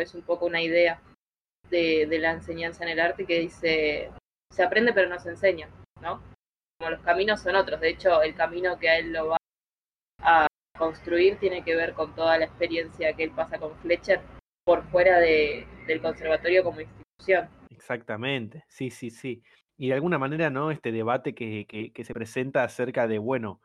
[0.00, 1.00] es un poco una idea
[1.70, 4.10] de, la enseñanza en el arte que dice,
[4.50, 5.68] se aprende pero no se enseña,
[6.00, 6.22] ¿no?
[6.78, 9.36] Como los caminos son otros, de hecho el camino que a él lo va
[10.20, 10.46] a
[10.78, 14.20] construir tiene que ver con toda la experiencia que él pasa con Fletcher
[14.64, 17.48] por fuera de, del conservatorio como institución.
[17.70, 19.42] Exactamente, sí, sí, sí.
[19.76, 20.70] Y de alguna manera, ¿no?
[20.70, 23.60] Este debate que, que se presenta acerca de, bueno,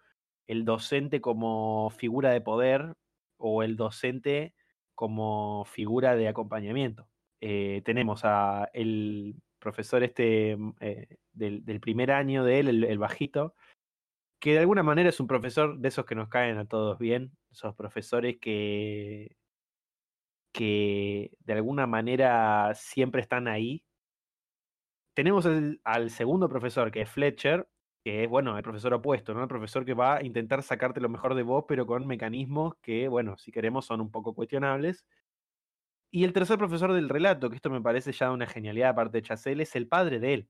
[0.48, 2.94] el docente como figura de poder
[3.38, 4.54] o el docente
[4.96, 7.08] como figura de acompañamiento.
[7.42, 12.98] Eh, tenemos a el profesor este mm, eh, del, del, primer año de él, el,
[13.00, 13.56] bajito,
[14.40, 17.32] que de alguna manera es un profesor de esos que nos caen a todos bien,
[17.52, 19.36] esos profesores que,
[20.54, 23.84] que de alguna manera siempre están ahí.
[25.16, 25.48] Tenemos
[25.84, 27.68] al segundo profesor, que es Fletcher,
[28.04, 29.44] que es, bueno, el profesor opuesto, ¿no?
[29.44, 33.08] El profesor que va a intentar sacarte lo mejor de vos, pero con mecanismos que,
[33.08, 35.06] bueno, si queremos son un poco cuestionables.
[36.12, 39.24] Y el tercer profesor del relato, que esto me parece ya una genialidad aparte de
[39.24, 40.50] Chacel, es el padre de él.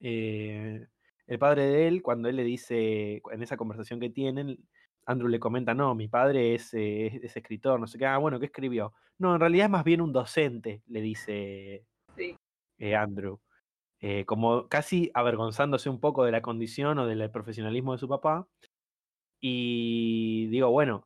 [0.00, 0.86] Eh,
[1.26, 4.56] el padre de él, cuando él le dice, en esa conversación que tienen,
[5.04, 8.38] Andrew le comenta, no, mi padre es, eh, es escritor, no sé qué, ah, bueno,
[8.38, 8.94] ¿qué escribió?
[9.18, 11.84] No, en realidad es más bien un docente, le dice
[12.16, 12.36] sí.
[12.78, 13.40] eh, Andrew
[14.00, 18.48] eh, como casi avergonzándose un poco de la condición o del profesionalismo de su papá.
[19.40, 21.04] Y digo, bueno,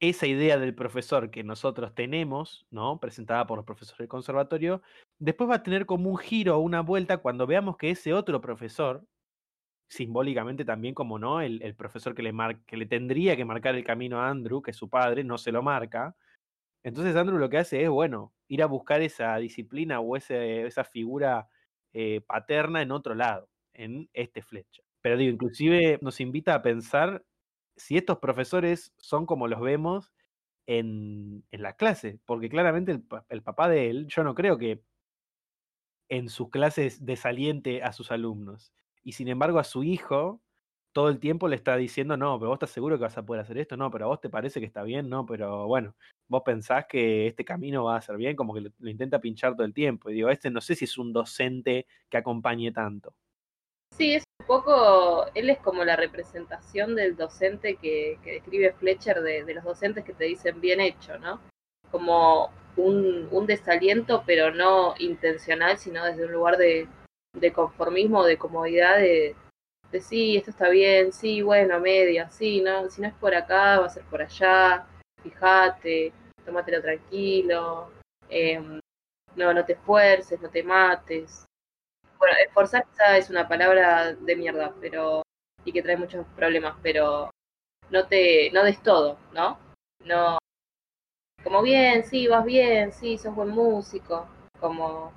[0.00, 3.00] esa idea del profesor que nosotros tenemos, ¿no?
[3.00, 4.82] Presentada por los profesores del conservatorio,
[5.18, 8.40] después va a tener como un giro o una vuelta cuando veamos que ese otro
[8.40, 9.06] profesor,
[9.90, 13.74] simbólicamente también como no, el, el profesor que le, mar que le tendría que marcar
[13.76, 16.16] el camino a Andrew, que es su padre, no se lo marca,
[16.86, 21.48] entonces Andrew lo que hace es, bueno, ir a buscar esa disciplina o esa figura
[21.92, 24.84] eh, paterna en otro lado, en este Fletcher.
[25.00, 27.24] Pero digo, inclusive nos invita a pensar
[27.74, 30.12] si estos profesores son como los vemos
[30.68, 34.80] en, en la clase, porque claramente el, el, papá de él, yo no creo que
[36.08, 38.72] en sus clases desaliente a sus alumnos.
[39.02, 40.40] Y sin embargo a su hijo
[40.96, 43.42] todo el tiempo le está diciendo, no, pero vos estás seguro que vas a poder
[43.42, 45.94] hacer esto, no, pero a vos te parece que está bien, no, pero bueno,
[46.26, 49.66] vos pensás que este camino va a ser bien, como que lo, intenta pinchar todo
[49.66, 50.08] el tiempo.
[50.08, 53.12] Y digo, este no sé si es un docente que acompañe tanto.
[53.94, 59.20] Sí, es un poco, él es como la representación del docente que, que describe Fletcher,
[59.20, 61.42] de, de, los docentes que te dicen bien hecho, ¿no?
[61.90, 66.88] Como un, un desaliento, pero no intencional, sino desde un lugar de,
[67.34, 69.36] de conformismo, de comodidad, de,
[70.00, 73.86] sí, esto está bien, sí, bueno, media, sí, no, si no es por acá, va
[73.86, 74.86] a ser por allá,
[75.22, 76.12] fíjate,
[76.44, 77.90] tómatelo tranquilo,
[78.28, 78.60] eh,
[79.36, 81.44] no, no te esfuerces, no te mates.
[82.18, 82.86] Bueno, esforzar
[83.16, 85.22] es una palabra de mierda, pero,
[85.64, 87.30] y que trae muchos problemas, pero
[87.90, 89.58] no te, no des todo, ¿no?
[90.04, 90.38] No,
[91.42, 94.26] como bien, sí, vas bien, sí, sos buen músico,
[94.58, 95.12] como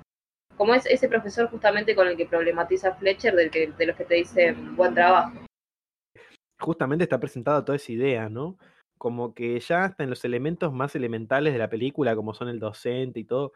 [0.56, 4.04] como es ese profesor justamente con el que problematiza Fletcher, del que, de los que
[4.04, 5.32] te dicen buen trabajo.
[6.58, 8.58] Justamente está presentada toda esa idea, ¿no?
[8.98, 12.58] Como que ya hasta en los elementos más elementales de la película, como son el
[12.58, 13.52] docente y todo,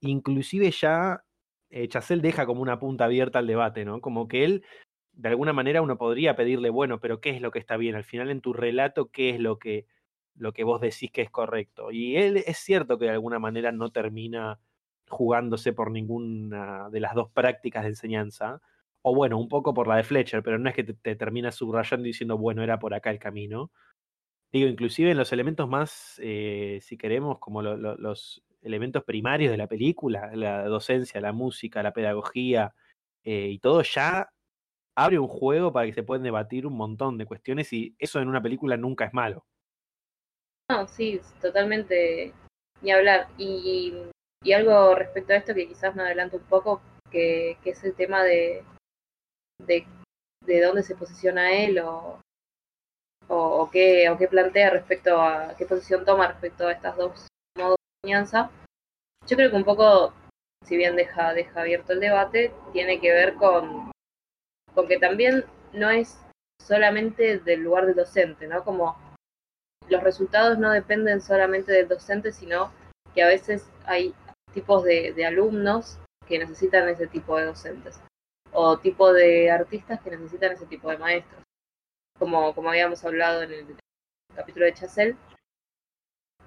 [0.00, 1.22] inclusive ya
[1.70, 1.88] eh,
[2.22, 4.00] deja como una punta abierta al debate, ¿no?
[4.00, 4.64] Como que él,
[5.12, 7.94] de alguna manera, uno podría pedirle, bueno, pero ¿qué es lo que está bien?
[7.94, 9.86] Al final, en tu relato, ¿qué es lo que,
[10.34, 11.90] lo que vos decís que es correcto?
[11.90, 14.58] Y él es cierto que de alguna manera no termina
[15.08, 18.60] jugándose por ninguna de las dos prácticas de enseñanza,
[19.02, 21.52] o bueno, un poco por la de Fletcher, pero no es que te, te termina
[21.52, 23.70] subrayando diciendo, bueno, era por acá el camino.
[24.52, 29.50] Digo, inclusive en los elementos más, eh, si queremos, como lo, lo, los elementos primarios
[29.50, 32.74] de la película, la docencia, la música, la pedagogía
[33.22, 34.28] eh, y todo, ya
[34.96, 38.28] abre un juego para que se puedan debatir un montón de cuestiones y eso en
[38.28, 39.46] una película nunca es malo.
[40.68, 42.32] No, sí, totalmente
[42.82, 43.28] ni hablar.
[43.38, 43.94] Y
[44.42, 46.80] y algo respecto a esto que quizás me adelanto un poco,
[47.10, 48.64] que, que es el tema de,
[49.64, 49.86] de,
[50.44, 52.20] de, dónde se posiciona él o,
[53.28, 57.76] o, qué, o qué plantea respecto a qué posición toma respecto a estas dos modos
[57.76, 58.50] de enseñanza.
[59.26, 60.12] Yo creo que un poco,
[60.64, 63.90] si bien deja, deja abierto el debate, tiene que ver con,
[64.74, 66.20] con que también no es
[66.62, 68.64] solamente del lugar del docente, ¿no?
[68.64, 68.96] Como
[69.88, 72.72] los resultados no dependen solamente del docente, sino
[73.14, 74.14] que a veces hay
[74.52, 78.00] tipos de, alumnos que necesitan ese tipo de docentes
[78.52, 81.42] o tipo de artistas que necesitan ese tipo de maestros.
[82.18, 83.76] Como, como habíamos hablado en el
[84.34, 85.16] capítulo de Chazelle,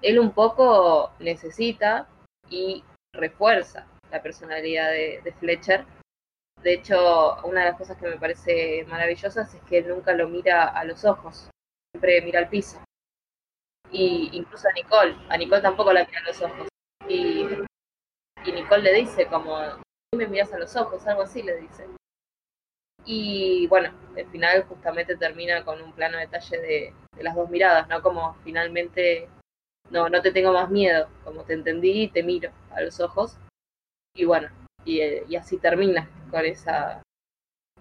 [0.02, 2.08] él un poco necesita
[2.48, 5.84] y refuerza la personalidad de, de, Fletcher.
[6.62, 10.28] De hecho, una de las cosas que me parece maravillosas es que él nunca lo
[10.28, 11.48] mira a los ojos,
[11.92, 12.82] siempre mira al piso.
[13.92, 16.70] Y incluso a Nicole, a Nicole tampoco la mira a los ojos.
[18.50, 19.58] Y, Nicole le dice como,
[20.16, 21.86] me miras a los ojos, algo así le dice.
[23.04, 28.02] Y bueno, el final justamente termina con un plano detalle de, las dos miradas, ¿no?
[28.02, 29.28] Como finalmente,
[29.90, 33.38] no, no te tengo más miedo, como te entendí y te miro a los ojos.
[34.14, 34.48] Y bueno,
[34.84, 37.02] y, y así termina con esa,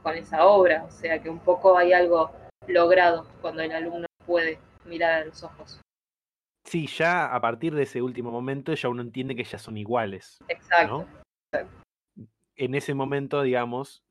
[0.03, 2.31] con esa obra, o sea que un poco hay algo
[2.67, 5.81] logrado cuando el alumno puede mirar a los ojos.
[6.69, 10.37] Sí, ya a partir de ese último momento ya uno entiende que ya son iguales.
[10.47, 11.07] Exacto.
[12.55, 14.03] En ese momento, digamos,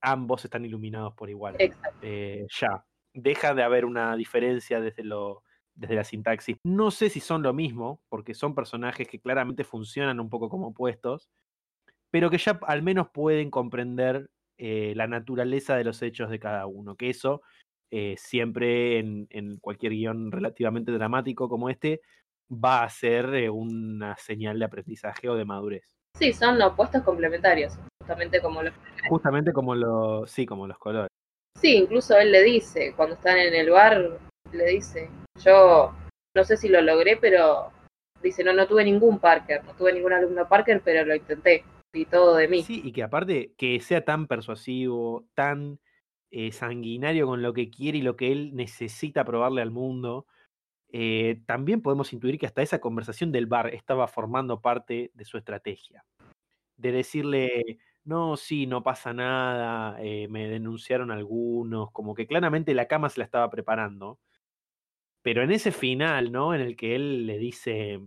[0.00, 1.56] ambos están iluminados por igual.
[1.58, 1.98] exacto.
[2.00, 2.86] Eh, ya.
[3.12, 5.42] Deja de haber una diferencia desde lo
[5.74, 6.56] desde la sintaxis.
[6.64, 10.68] No sé si son lo mismo, porque son personajes que claramente funcionan un poco como
[10.68, 11.28] opuestos,
[12.10, 16.66] pero que ya al menos pueden comprender eh, la naturaleza de los hechos de cada
[16.66, 17.42] uno, que eso
[17.90, 22.00] eh, siempre en, en, cualquier guion relativamente dramático como este
[22.52, 25.96] va a ser eh, una señal de aprendizaje o de madurez.
[26.18, 28.74] Sí, son opuestos complementarios, justamente como los
[29.08, 31.08] Justamente como los, sí, como los colores.
[31.58, 34.18] Sí, incluso él le dice, cuando están en el bar,
[34.52, 35.10] le dice,
[35.42, 35.92] yo
[36.34, 37.70] no sé si lo logré, pero
[38.22, 42.04] dice, no, no tuve ningún Parker, no tuve ningún alumno Parker, pero lo intenté y
[42.04, 42.62] todo de mí.
[42.62, 45.80] Sí, y que aparte que sea tan persuasivo, tan
[46.30, 50.26] eh, sanguinario con lo que quiere y lo que él necesita probarle al mundo,
[50.92, 55.38] eh, también podemos intuir que hasta esa conversación del bar estaba formando parte de su
[55.38, 56.04] estrategia.
[56.76, 62.88] De decirle, no, sí, no pasa nada, eh, me denunciaron algunos, como que claramente la
[62.88, 64.18] cama se la estaba preparando.
[65.22, 66.54] Pero en ese final, ¿no?
[66.54, 68.00] En el que él le dice,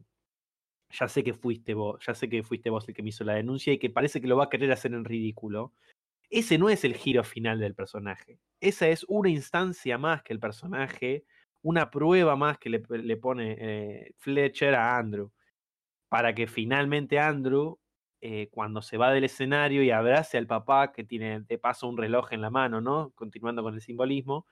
[0.91, 3.35] ya sé que fuiste vos, ya sé que fuiste vos el que me hizo la
[3.35, 5.73] denuncia y que parece que lo va a querer hacer en ridículo.
[6.33, 8.39] Ese no es el giro final del personaje.
[8.59, 11.25] Esa es una instancia más que el personaje,
[11.61, 15.31] una prueba más que le, pone eh, Fletcher a Andrew.
[16.09, 17.77] Para que finalmente Andrew,
[18.19, 21.97] eh, cuando se va del escenario y abrace al papá, que tiene de paso un
[21.97, 23.11] reloj en la mano, ¿no?
[23.11, 24.47] Continuando con el simbolismo,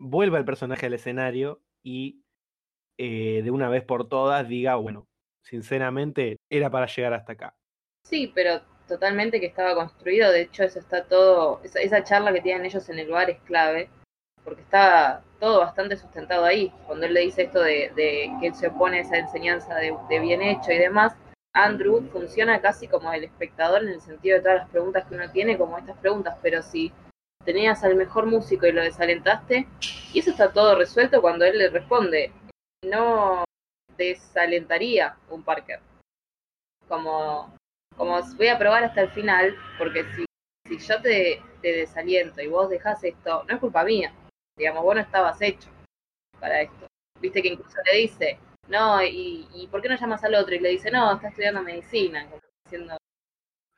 [0.00, 2.24] vuelva el personaje al escenario y
[2.98, 5.06] eh, de una vez por todas diga, bueno,
[5.40, 7.56] sinceramente era para llegar hasta acá.
[8.02, 12.66] Sí, pero totalmente que estaba construido, de hecho eso está todo, esa, charla que tienen
[12.66, 13.88] ellos en el bar es clave,
[14.44, 18.54] porque está todo bastante sustentado ahí, cuando él le dice esto de, de que él
[18.54, 21.14] se opone a esa enseñanza de, de, bien hecho y demás,
[21.54, 25.30] Andrew funciona casi como el espectador en el sentido de todas las preguntas que uno
[25.30, 26.92] tiene, como estas preguntas, pero si
[27.44, 29.66] tenías al mejor músico y lo desalentaste,
[30.12, 32.32] y eso está todo resuelto cuando él le responde,
[32.84, 33.44] no
[33.96, 35.80] desalentaría un Parker.
[36.88, 37.54] Como,
[37.96, 40.24] como voy a probar hasta el final, porque si,
[40.68, 44.12] si yo te, te desaliento y vos dejás esto, no es culpa mía.
[44.56, 45.70] Digamos, vos no estabas hecho
[46.40, 46.86] para esto.
[47.20, 50.54] Viste que incluso le dice, no, y, y ¿por qué no llamas al otro?
[50.54, 52.26] Y le dice, no, está estudiando medicina.
[52.28, 52.96] Como diciendo,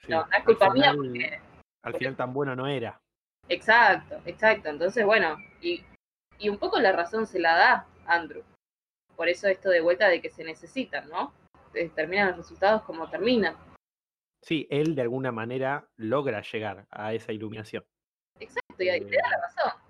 [0.04, 1.40] Sí, no, no es culpa mía porque
[1.82, 3.00] Al final tan bueno no era.
[3.48, 4.68] Exacto, exacto.
[4.68, 5.82] Entonces, bueno, y,
[6.38, 8.42] y un poco la razón se la da Andrew.
[9.16, 11.32] Por eso esto de vuelta de que se necesitan, ¿no?
[11.74, 13.56] Eh, Terminan los resultados como terminan.
[14.44, 17.82] Sí, él de alguna manera logra llegar a esa iluminación.
[18.38, 19.80] Exacto, y ahí te da la razón.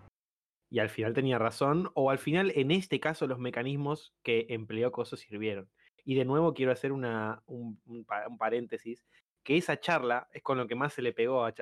[0.70, 4.92] Y al final tenía razón, o al final, en este caso, los mecanismos que empleó
[4.92, 5.68] Coso sirvieron.
[6.04, 9.04] Y de nuevo quiero hacer una, un, un pa- un paréntesis,
[9.42, 11.52] que esa charla es con lo que más se le pegó a,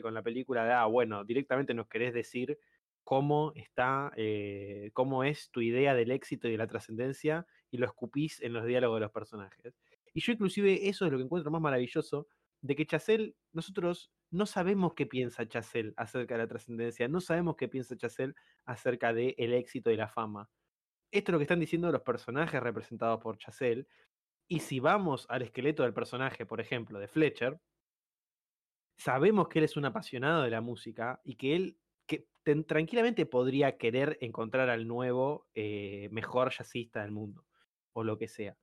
[0.00, 2.60] con la película de, ah, bueno, directamente nos querés decir
[3.02, 7.86] cómo está, eh, cómo es tu idea del éxito y de la trascendencia, y lo
[7.86, 9.74] escupís en los diálogos de los personajes.
[10.12, 12.28] Y yo inclusive eso es lo que encuentro más maravilloso,
[12.62, 17.56] de que Chazelle, nosotros no sabemos qué piensa Chazelle acerca de la trascendencia, no sabemos
[17.56, 20.50] qué piensa Chazelle acerca del el éxito y la fama.
[21.10, 23.86] Esto es lo que están diciendo los personajes representados por Chazelle.
[24.48, 27.60] Y si vamos al esqueleto del personaje, por ejemplo, de Fletcher,
[28.96, 32.28] sabemos que él es un apasionado de la música y que él que
[32.66, 37.46] tranquilamente podría querer encontrar al nuevo eh, mejor jazzista del mundo,
[37.92, 38.56] o lo que sea.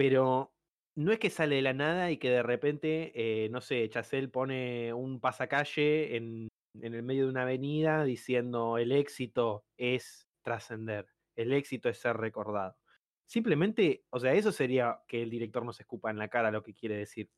[0.00, 0.50] Pero
[0.96, 4.28] no es que sale de la nada y que de repente, eh, no sé, Chazelle
[4.28, 6.48] pone un pasacalle en,
[6.80, 12.16] en el medio de una avenida diciendo el éxito es trascender, el éxito es ser
[12.16, 12.78] recordado.
[13.26, 16.72] Simplemente, o sea, eso sería que el director nos escupa en la cara lo que
[16.72, 17.28] quiere decir.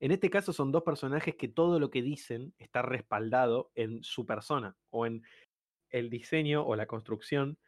[0.00, 4.24] En este caso son dos personajes que todo lo que dicen está respaldado en su
[4.24, 5.22] persona o en
[5.90, 7.58] el diseño o la construcción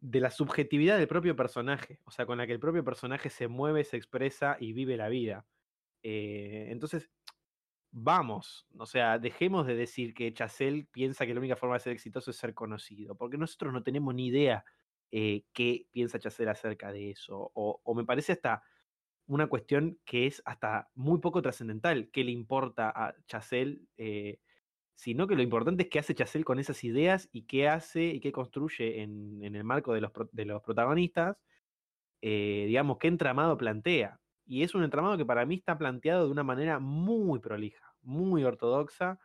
[0.00, 3.48] de la subjetividad del propio personaje, o sea, con la que el propio personaje se
[3.48, 5.46] mueve, se expresa y vive la vida.
[6.02, 7.10] Eh, entonces,
[7.92, 11.92] vamos, o sea, dejemos de decir que Chazelle piensa que la única forma de ser
[11.92, 14.64] exitoso es ser conocido, porque nosotros no tenemos ni idea
[15.10, 17.50] eh, qué piensa Chazelle acerca de eso.
[17.54, 18.62] O, me parece hasta
[19.26, 24.40] una cuestión que es hasta muy poco trascendental, qué le importa a Chazelle, eh,
[25.00, 28.20] sino que lo importante es qué hace Chazelle con esas ideas y qué hace y
[28.20, 31.38] qué construye en, el marco de los, de los protagonistas,
[32.20, 34.20] eh, digamos, qué entramado plantea.
[34.44, 38.44] Y es un entramado que para mí está planteado de una manera muy prolija, muy
[38.44, 39.18] ortodoxa,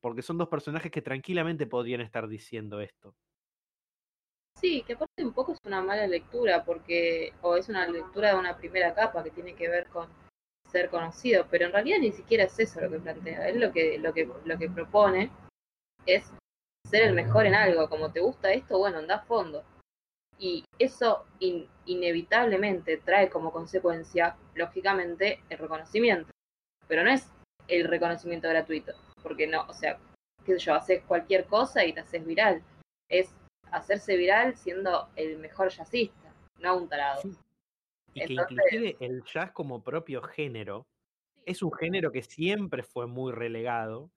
[0.00, 3.16] porque son dos personajes que tranquilamente podrían estar diciendo esto.
[4.54, 8.38] Sí, que aparte un poco es una mala lectura, porque, o es una lectura de
[8.38, 10.08] una primera capa que tiene que ver con
[10.70, 13.48] ser conocido, pero en realidad ni siquiera es eso lo que plantea.
[13.48, 15.30] Él lo que, lo que, lo que propone
[16.06, 16.30] es
[16.88, 17.88] ser el mejor en algo.
[17.88, 19.64] Como te gusta esto, bueno, anda a fondo.
[20.38, 21.26] Y eso
[21.86, 26.30] inevitablemente trae como consecuencia, lógicamente, el reconocimiento.
[26.86, 27.28] Pero no es
[27.66, 29.98] el reconocimiento gratuito, porque no, o sea,
[30.44, 32.62] qué sé yo, haces cualquier cosa y te haces viral.
[33.10, 33.34] Es
[33.72, 37.20] hacerse viral siendo el mejor jazzista, no un tarado.
[38.14, 40.88] Y que inclusive el jazz como propio género
[41.44, 44.10] es un género que siempre fue muy relegado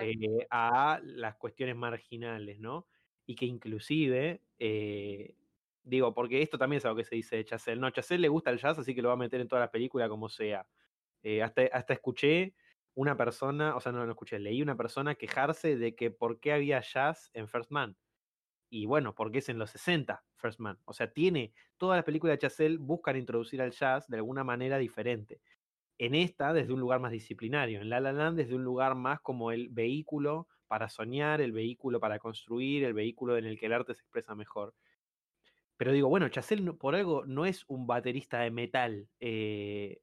[0.00, 2.86] eh, a las cuestiones marginales, ¿no?
[3.26, 5.34] Y que inclusive, eh,
[5.82, 8.50] digo, porque esto también es algo que se dice de Chazelle, no, Chazelle le gusta
[8.50, 10.66] el jazz, así que lo va a meter en todas las películas como sea.
[11.22, 12.54] Eh, hasta, hasta escuché
[12.94, 16.52] una persona, o sea, no lo escuché, leí una persona quejarse de que por qué
[16.52, 17.96] había jazz en First Man
[18.70, 20.78] y bueno, porque es en los 60, First Man.
[20.84, 24.78] O sea, tiene, todas las películas de Chazelle buscan introducir al jazz de alguna manera
[24.78, 25.40] diferente.
[25.98, 27.80] En esta, desde un lugar más disciplinario.
[27.80, 31.98] En La La Land, desde un lugar más como el vehículo para soñar, el vehículo
[32.00, 34.74] para construir, el vehículo en el que el arte se expresa mejor.
[35.76, 40.00] Pero digo, bueno, Chazelle por algo no es un baterista de metal, eh,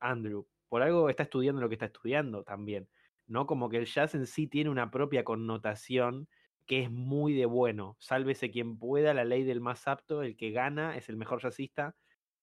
[0.00, 0.46] Andrew.
[0.68, 2.88] Por algo está estudiando lo que está estudiando también.
[3.26, 3.46] ¿no?
[3.46, 6.28] Como que el jazz en sí tiene una propia connotación
[6.66, 7.96] que es muy de bueno.
[7.98, 11.96] Sálvese quien pueda, la ley del más apto, el que gana es el mejor jazzista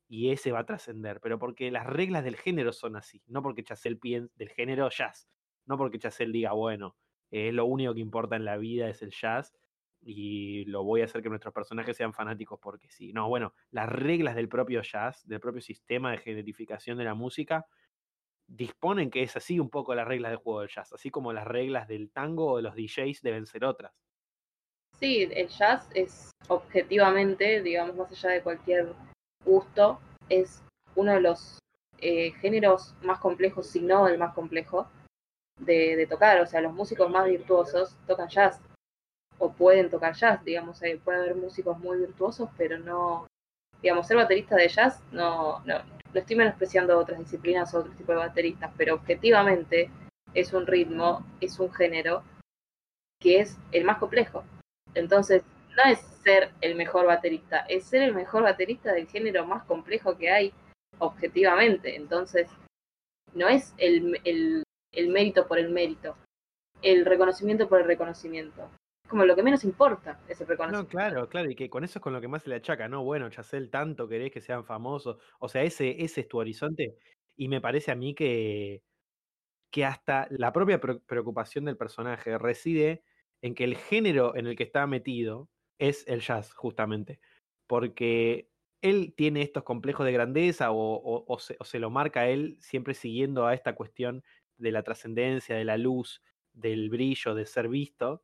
[0.07, 1.19] y ese va a trascender.
[1.21, 5.29] Pero porque las reglas del género son así, no porque Chazelle piense del género jazz,
[5.65, 6.97] no porque Chazelle diga, bueno,
[7.31, 9.53] lo único que importa en la vida es el jazz
[10.01, 13.13] y lo voy a hacer que nuestros personajes sean fanáticos porque sí.
[13.13, 17.67] No, bueno, las reglas del propio jazz, del propio sistema de generificación de la música,
[18.47, 21.45] disponen que es así un poco las reglas del juego del jazz, así como las
[21.45, 24.08] reglas del tango o de los DJs deben ser otras.
[24.99, 28.93] Sí, el jazz es objetivamente, digamos, más allá de cualquier
[29.45, 30.61] gusto, es
[30.95, 31.59] uno de los
[31.99, 34.89] eh, géneros más complejos, si no el más complejo,
[35.57, 36.41] de, tocar.
[36.41, 38.59] O sea, los músicos más virtuosos tocan jazz
[39.37, 43.27] o pueden tocar jazz, digamos, puede haber músicos muy virtuosos, pero no,
[43.81, 45.79] digamos, ser baterista de jazz, no, no,
[46.13, 49.89] no estoy menospreciando otras disciplinas o otro tipo de bateristas, pero objetivamente
[50.33, 52.23] es un ritmo, es un género
[53.21, 54.43] que es el más complejo.
[54.93, 55.43] Entonces,
[55.75, 60.17] no es ser el mejor baterista, es ser el mejor baterista del género más complejo
[60.17, 60.53] que hay
[60.99, 61.95] objetivamente.
[61.95, 62.49] Entonces,
[63.33, 66.17] no es el, el, mérito por el mérito,
[66.81, 68.69] el reconocimiento por el reconocimiento.
[69.03, 70.83] Es como lo que menos importa, ese reconocimiento.
[70.83, 72.87] No, claro, claro, y que con eso es con lo que más se le achaca,
[72.87, 73.03] ¿no?
[73.03, 75.17] Bueno, Chacel, tanto querés que sean famosos.
[75.39, 76.97] O sea, ese, ese es tu horizonte.
[77.35, 78.83] Y me parece a mí que,
[79.71, 83.03] que hasta la propia preocupación del personaje reside
[83.41, 87.19] en que el género en el que está metido es el jazz, justamente.
[87.67, 88.49] Porque
[88.81, 93.75] él tiene estos complejos de grandeza o, se, lo marca él siempre siguiendo a esta
[93.75, 94.23] cuestión
[94.57, 96.21] de la trascendencia, de la luz,
[96.53, 98.23] del brillo, de ser visto.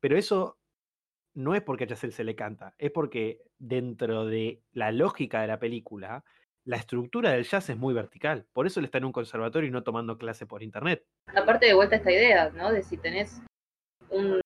[0.00, 0.58] Pero eso
[1.34, 5.48] no es porque a Chazelle se le canta, es porque dentro de la lógica de
[5.48, 6.24] la película,
[6.64, 8.46] la estructura del jazz es muy vertical.
[8.52, 11.06] Por eso él está en un conservatorio y no tomando clase por internet.
[11.34, 12.72] Aparte de vuelta esta idea, ¿no?
[12.72, 13.40] De si tenés
[14.10, 14.40] un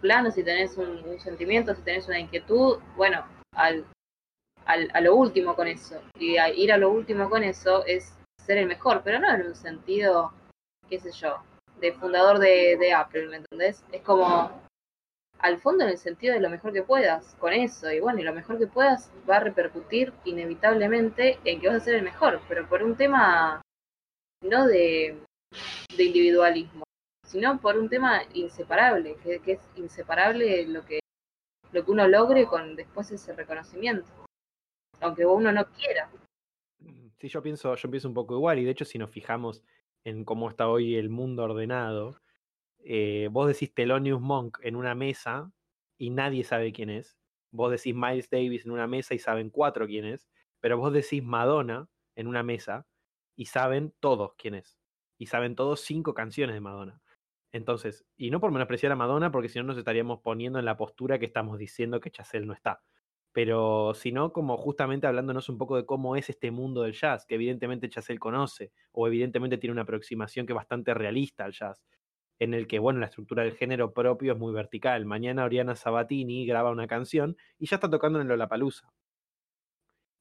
[0.00, 3.84] plano, si tenés un, sentimiento, si tenés una inquietud, bueno, al,
[4.66, 6.02] al, a lo último con eso.
[6.18, 9.54] Y ir a lo último con eso es ser el mejor, pero no en un
[9.54, 10.32] sentido,
[10.88, 11.42] qué sé yo,
[11.80, 13.84] de fundador de, de Apple, ¿me entendés?
[13.92, 14.62] Es como
[15.42, 17.90] al fondo en el sentido de lo mejor que puedas con eso.
[17.90, 21.84] Y bueno, y lo mejor que puedas va a repercutir inevitablemente en que vas a
[21.84, 23.60] ser el mejor, pero por un tema
[24.42, 25.20] no de,
[25.96, 26.84] de individualismo,
[27.32, 31.00] sino por un tema inseparable, que, es inseparable lo que,
[31.72, 34.06] lo que uno logre con después ese reconocimiento,
[35.00, 36.10] aunque uno no quiera.
[37.18, 39.64] Sí, yo pienso, yo pienso un poco igual, y de hecho si nos fijamos
[40.04, 42.20] en cómo está hoy el mundo ordenado,
[42.84, 45.50] eh, vos decís Thelonious Monk en una mesa
[45.96, 47.16] y nadie sabe quién es.
[47.50, 50.28] Vos decís Miles Davis en una mesa y saben cuatro quién es.
[50.60, 52.86] Pero vos decís Madonna en una mesa
[53.36, 54.78] y saben todos quién es.
[55.18, 57.01] Y saben todos cinco canciones de Madonna.
[57.52, 60.76] Entonces, y no por menospreciar a Madonna, porque si no nos estaríamos poniendo en la
[60.76, 62.82] postura que estamos diciendo que Chazelle no está.
[63.32, 67.36] pero sino como justamente hablándonos un poco de cómo es este mundo del jazz, que
[67.36, 71.84] evidentemente Chazelle conoce, o evidentemente tiene una aproximación que es bastante realista al jazz,
[72.38, 75.06] en el que, bueno, la estructura del género propio es muy vertical.
[75.06, 78.92] Mañana Oriana Sabatini graba una canción y ya está tocando en Lollapalooza.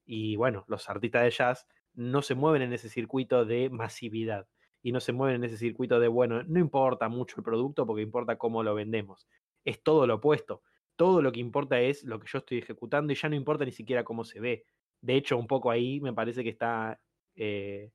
[0.05, 4.47] Y bueno, los artistas de jazz no se mueven en ese circuito de masividad
[4.83, 8.01] y no se mueven en ese circuito de, bueno, no importa mucho el producto porque
[8.01, 9.27] importa cómo lo vendemos.
[9.65, 10.63] Es todo lo opuesto.
[10.95, 13.71] Todo lo que importa es lo que yo estoy ejecutando y ya no importa ni
[13.71, 14.65] siquiera cómo se ve.
[15.01, 16.99] De hecho, un poco ahí me parece que está,
[17.35, 17.91] eh,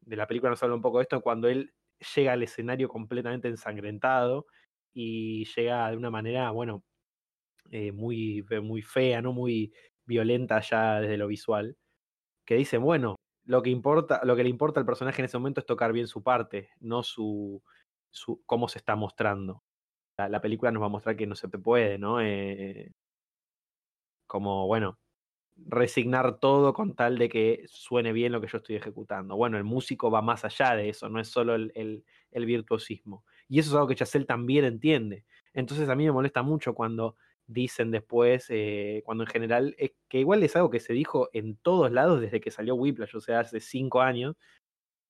[0.00, 1.74] de la película nos habla un poco de esto, cuando él
[2.16, 4.46] llega al escenario completamente ensangrentado
[4.94, 6.84] y llega de una manera, bueno,
[7.70, 9.32] eh, muy, muy fea, ¿no?
[9.32, 9.72] Muy
[10.06, 11.76] violenta ya desde lo visual,
[12.46, 13.15] que dice, bueno,
[13.46, 16.08] lo que importa, lo que le importa al personaje en ese momento es tocar bien
[16.08, 17.62] su parte, no su,
[18.10, 19.62] su cómo se está mostrando.
[20.18, 22.20] La, película nos va a mostrar que no se puede, ¿no?
[22.22, 22.92] Eh,
[24.26, 24.98] como, bueno,
[25.56, 29.36] resignar todo con tal de que suene bien lo que yo estoy ejecutando.
[29.36, 31.72] Bueno, el músico va más allá de eso, no es solo el,
[32.30, 33.24] el, virtuosismo.
[33.48, 35.24] Y eso es algo que Chazelle también entiende.
[35.54, 40.20] Entonces a mí me molesta mucho cuando dicen después, eh, cuando en general, es que
[40.20, 43.40] igual es algo que se dijo en todos lados desde que salió Whiplash, o sea,
[43.40, 44.36] hace cinco años,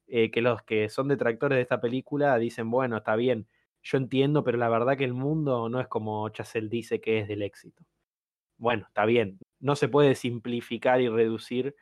[0.09, 3.49] eh, que los que son detractores de esta película dicen, bueno, está bien,
[3.83, 7.29] yo entiendo, pero la verdad que el mundo no es como Chazelle dice que es
[7.29, 7.85] del éxito.
[8.59, 11.75] Bueno, está bien, no se puede simplificar y reducir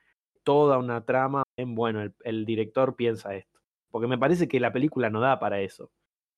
[0.45, 4.73] toda una trama en, bueno, el, el director piensa esto, porque me parece que la
[4.73, 5.91] película no da para eso.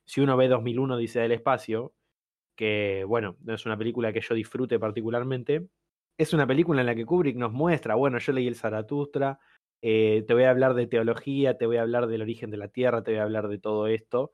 [0.06, 1.92] Si uno ve 2001 dice del espacio,
[2.56, 5.68] que bueno, no es una película que yo disfrute particularmente.
[6.18, 9.38] Es una película en la que Kubrick nos muestra, bueno, yo leí el Zaratustra,
[9.82, 12.68] eh, te voy a hablar de teología, te voy a hablar del origen de la
[12.68, 14.32] Tierra, te voy a hablar de todo esto,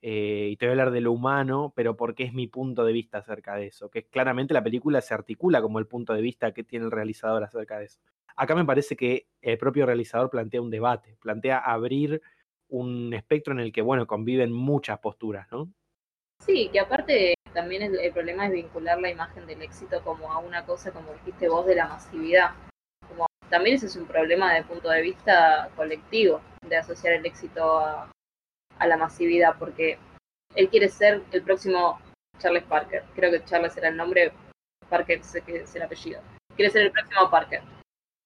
[0.00, 2.92] eh, y te voy a hablar de lo humano, pero porque es mi punto de
[2.92, 6.52] vista acerca de eso, que claramente la película se articula como el punto de vista
[6.52, 8.00] que tiene el realizador acerca de eso.
[8.36, 12.20] Acá me parece que el propio realizador plantea un debate, plantea abrir
[12.68, 15.72] un espectro en el que, bueno, conviven muchas posturas, ¿no?
[16.40, 20.66] Sí, que aparte también el, problema es vincular la imagen del éxito como a una
[20.66, 22.50] cosa, como dijiste vos, de la masividad.
[23.08, 27.24] Como, también ese es un problema desde el punto de vista colectivo, de asociar el
[27.24, 28.10] éxito a,
[28.84, 29.98] la masividad, porque
[30.56, 32.00] él quiere ser el próximo
[32.38, 33.04] Charles Parker.
[33.14, 34.32] Creo que Charles era el nombre,
[34.90, 36.20] Parker que es el apellido.
[36.56, 37.62] Quiere ser el próximo Parker.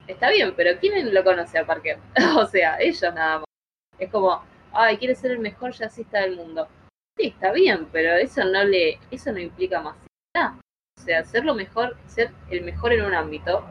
[0.06, 1.98] Está bien, pero ¿quién lo conoce a Parker?
[2.36, 3.44] o sea, ellos nada más.
[3.98, 4.42] Es como,
[4.72, 6.66] ay, quiere ser el mejor jazzista del mundo
[7.18, 10.60] Sí, está bien, pero eso no le, eso no implica masividad.
[10.96, 13.64] O sea, ser lo mejor, ser el mejor en un ámbito,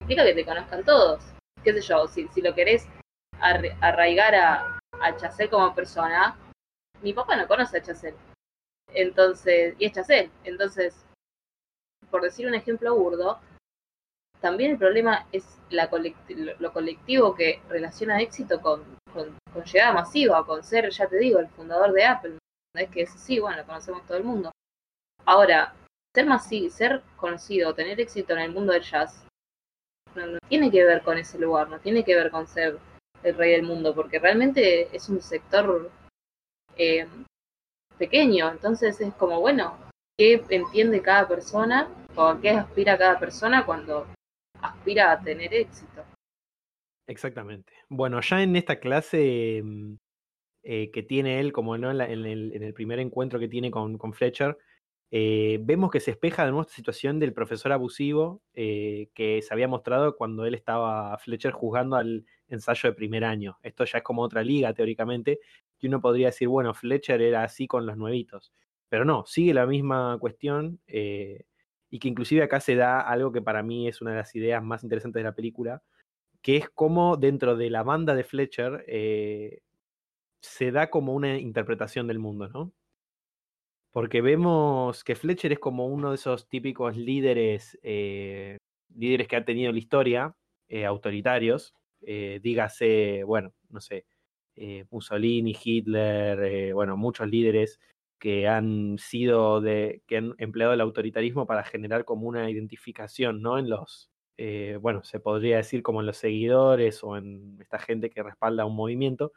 [0.00, 1.22] implica que te conozcan todos.
[1.62, 2.88] Qué sé yo, si, si lo querés
[3.40, 6.38] arraigar a, a Chacel como persona,
[7.02, 8.14] mi papá no conoce a Chacel.
[8.94, 10.30] Entonces, y es Chacel.
[10.44, 11.04] Entonces,
[12.10, 13.40] por decir un ejemplo burdo,
[14.40, 15.90] también el problema es la
[16.60, 21.40] lo colectivo que relaciona éxito con, con, con, llegada masiva, con ser, ya te digo,
[21.40, 22.38] el fundador de Apple,
[22.78, 24.52] es que así, bueno, lo conocemos todo el mundo.
[25.24, 25.74] Ahora,
[26.14, 29.26] ser más ser conocido, tener éxito en el mundo del jazz,
[30.14, 32.78] no, tiene que ver con ese lugar, no tiene que ver con ser
[33.22, 35.90] el rey del mundo, porque realmente es un sector
[36.76, 37.06] eh,
[37.98, 39.76] pequeño, entonces es como, bueno,
[40.16, 44.06] ¿qué entiende cada persona o a qué aspira cada persona cuando
[44.62, 46.04] aspira a tener éxito?
[47.08, 47.72] Exactamente.
[47.88, 49.96] Bueno, ya en esta clase mm,
[50.68, 51.92] eh, que tiene él, como ¿no?
[51.92, 54.58] en, el, primer encuentro que tiene con, Fletcher,
[55.12, 59.68] eh, vemos que se espeja de nuestra situación del profesor abusivo eh, que se había
[59.68, 63.58] mostrado cuando él estaba Fletcher juzgando al ensayo de primer año.
[63.62, 65.38] Esto ya es como otra liga teóricamente,
[65.78, 68.52] y uno podría decir, bueno, Fletcher era así con los nuevitos.
[68.88, 73.62] Pero no, sigue la misma cuestión y que inclusive acá se da algo que para
[73.62, 75.84] mí es una de las ideas más interesantes de la película,
[76.42, 78.84] que es cómo dentro de la banda de Fletcher
[80.46, 82.72] se da como una interpretación del mundo, ¿no?
[83.92, 88.58] Porque vemos que Fletcher es como uno de esos típicos líderes, eh,
[88.94, 90.36] líderes que ha tenido la historia,
[90.68, 94.06] eh, autoritarios, eh, dígase, bueno, no sé,
[94.90, 97.78] Mussolini, Hitler, bueno, muchos líderes
[98.18, 103.58] que han sido de, que han empleado el autoritarismo para generar como una identificación, ¿no?
[103.58, 104.10] En los,
[104.80, 108.76] bueno, se podría decir como en los seguidores o en esta gente que respalda un
[108.76, 109.32] movimiento,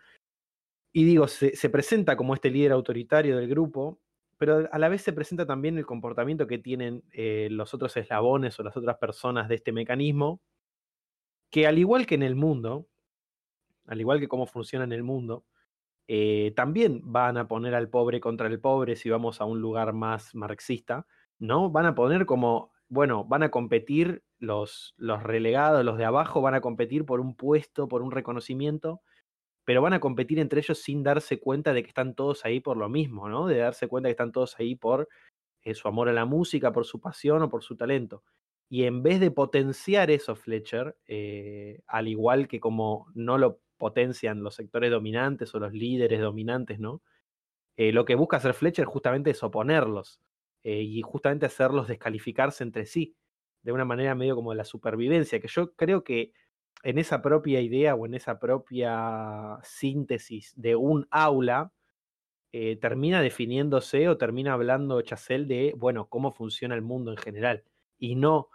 [0.91, 3.99] y digo, se, presenta como este líder autoritario del grupo,
[4.37, 8.59] pero a la vez se presenta también el comportamiento que tienen eh, los otros eslabones
[8.59, 10.41] o las otras personas de este mecanismo,
[11.51, 12.87] que al igual que en el mundo,
[13.85, 15.45] al igual que cómo funciona en el mundo,
[16.07, 19.93] eh, también van a poner al pobre contra el pobre si vamos a un lugar
[19.93, 21.05] más marxista,
[21.37, 21.69] ¿no?
[21.69, 26.55] Van a poner como, bueno, van a competir los, los relegados, los de abajo, van
[26.55, 29.01] a competir por un puesto, por un reconocimiento,
[29.65, 32.77] pero van a competir entre ellos sin darse cuenta de que están todos ahí por
[32.77, 33.47] lo mismo, ¿no?
[33.47, 35.07] De darse cuenta que están todos ahí por
[35.63, 38.23] eh, su amor a la música, por su pasión o por su talento.
[38.69, 44.43] Y en vez de potenciar eso, Fletcher, eh, al igual que como no lo potencian
[44.43, 47.01] los sectores dominantes o los líderes dominantes, ¿no?
[47.77, 50.19] Eh, lo que busca hacer Fletcher justamente es oponerlos
[50.61, 53.15] y justamente hacerlos descalificarse entre sí,
[53.63, 56.33] de una manera medio como de la supervivencia, que yo creo que
[56.83, 61.71] en esa propia idea o en esa propia síntesis de un aula,
[62.51, 67.63] eh, termina definiéndose o termina hablando Chazelle de, bueno, cómo funciona el mundo en general
[67.97, 68.49] y no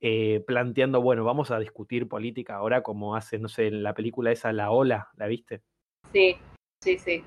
[0.00, 4.32] eh, planteando, bueno, vamos a discutir política ahora como hace, no sé, en la película
[4.32, 5.62] esa La Ola, ¿la viste?
[6.12, 6.36] Sí,
[6.80, 7.24] sí, sí.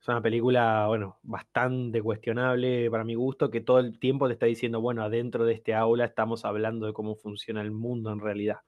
[0.00, 4.46] Es una película, bueno, bastante cuestionable para mi gusto, que todo el tiempo te está
[4.46, 8.58] diciendo, bueno, adentro de este aula estamos hablando de cómo funciona el mundo en realidad.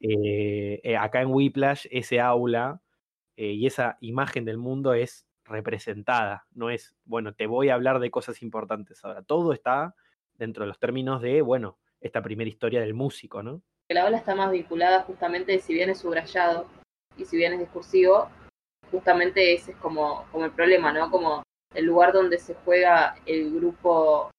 [0.00, 2.80] Eh, acá en Whiplash, ese aula
[3.36, 8.10] y esa imagen del mundo es representada, no es, bueno, te voy a hablar de
[8.10, 9.94] cosas importantes ahora, todo está
[10.34, 13.62] dentro de los términos de, bueno, esta primera historia del músico, ¿no?
[13.88, 16.66] La ola está más vinculada justamente, si bien es subrayado
[17.16, 18.28] y si bien es discursivo,
[18.90, 21.10] justamente ese es como, como el problema, ¿no?
[21.10, 21.42] Como
[21.74, 24.30] el lugar donde se juega el grupo,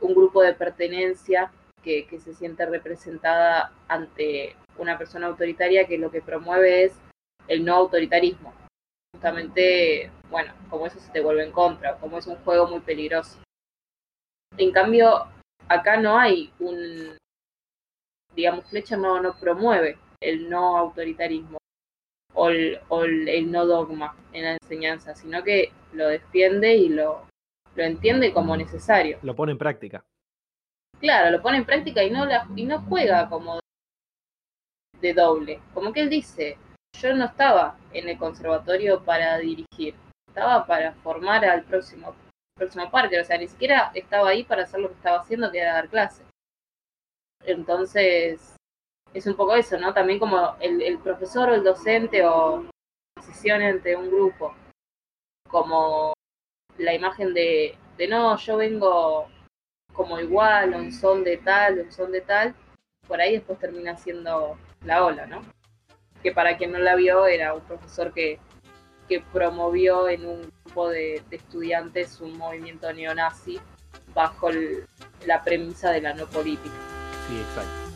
[0.00, 6.10] un grupo de pertenencia que, que se siente representada ante una persona autoritaria que lo
[6.10, 6.92] que promueve es
[7.48, 8.54] el no autoritarismo,
[9.12, 13.40] justamente, bueno, como eso se te vuelve en contra, como es un juego muy peligroso.
[14.56, 15.26] En cambio,
[15.68, 17.16] acá no hay un,
[18.34, 21.58] digamos, Flecha no, no promueve el no autoritarismo
[22.34, 27.26] o el, o el, no dogma en la enseñanza, sino que lo defiende y lo,
[27.74, 29.18] lo entiende como necesario.
[29.22, 30.04] Lo pone en práctica.
[31.00, 33.61] Claro, lo pone en práctica y no, la, y no juega como
[35.02, 35.60] de doble.
[35.74, 36.56] Como que él dice,
[36.98, 39.94] yo no estaba en el conservatorio para dirigir,
[40.28, 42.14] estaba para formar al próximo,
[42.54, 45.58] próximo parque, o sea, ni siquiera estaba ahí para hacer lo que estaba haciendo, que
[45.58, 46.24] era dar clases.
[47.44, 48.56] Entonces,
[49.12, 49.92] es un poco eso, ¿no?
[49.92, 52.64] También como el, profesor o el docente o
[53.16, 54.54] decisión entre un grupo,
[55.48, 56.14] como
[56.78, 59.28] la imagen de, de no, yo vengo
[59.92, 62.54] como igual, o en son de tal, o en son de tal,
[63.06, 65.42] por ahí después termina siendo la ola, ¿no?
[66.22, 68.38] que para quien no la vio era un profesor que,
[69.08, 73.60] que promovió en un grupo de, estudiantes un movimiento neonazi
[74.14, 74.86] bajo el,
[75.26, 76.74] la premisa de la no política.
[77.28, 77.91] Sí, exacto.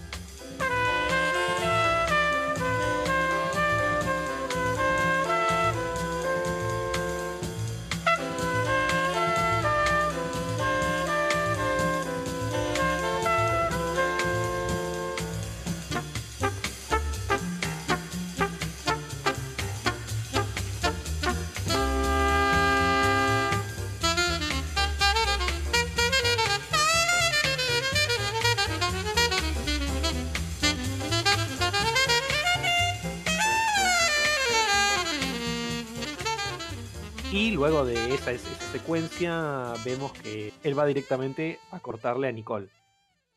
[37.69, 42.69] Luego de esa, secuencia vemos que él va directamente a cortarle a Nicole.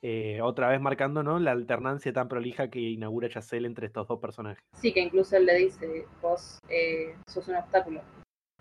[0.03, 1.39] Eh, otra vez marcando ¿no?
[1.39, 4.63] la alternancia tan prolija que inaugura Chazelle entre estos dos personajes.
[4.79, 8.03] Sí, que incluso él le dice, vos eh, sos un obstáculo.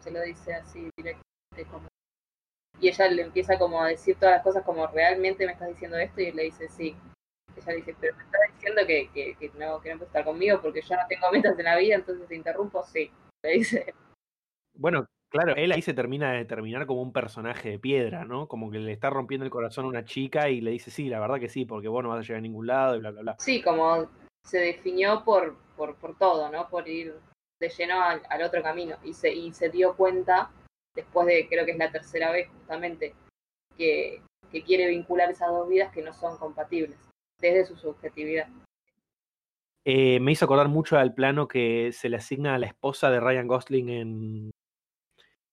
[0.03, 1.87] Se lo dice así directamente como...
[2.81, 5.99] Y ella le empieza como a decir todas las cosas como, ¿realmente me estás diciendo
[5.99, 6.23] esto?
[6.23, 6.97] Y él le dice, sí.
[7.55, 10.63] Ella dice, pero me estás diciendo que, que, que no, que no puedes estar conmigo
[10.63, 13.11] porque yo no tengo metas en la vida, entonces te interrumpo, sí.
[13.43, 13.95] Le dice.
[14.73, 18.49] Bueno, Claro, él ahí se termina de determinar como un personaje de piedra, ¿no?
[18.49, 21.21] Como que le está rompiendo el corazón a una chica y le dice, sí, la
[21.21, 23.21] verdad que sí, porque vos no vas a llegar a ningún lado y bla, bla,
[23.21, 23.37] bla.
[23.39, 24.09] Sí, como
[24.43, 26.69] se definió por, por, por todo, ¿no?
[26.69, 27.15] Por ir
[27.61, 28.97] de lleno al, otro camino.
[29.05, 30.51] Y se, y se dio cuenta,
[30.95, 33.15] después de, creo que es la tercera vez justamente,
[33.77, 36.99] que, que quiere vincular esas dos vidas que no son compatibles,
[37.39, 38.49] desde su subjetividad.
[39.85, 43.21] Eh, me hizo acordar mucho al plano que se le asigna a la esposa de
[43.21, 44.51] Ryan Gosling en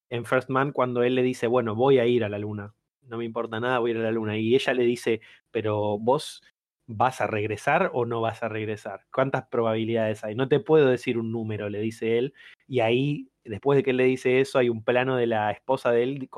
[0.10, 2.74] en First Man cuando él le dice, bueno, voy a ir a la luna,
[3.08, 4.38] no me importa nada, voy a ir a la luna.
[4.38, 6.42] Y ella le dice, pero vos
[6.88, 9.02] vas a regresar o no vas a regresar.
[9.12, 10.36] ¿Cuántas probabilidades hay?
[10.36, 12.34] No te puedo decir un número, le dice él.
[12.68, 15.92] Y ahí, después de que él le dice eso, hay un plano de la esposa
[15.92, 16.30] de él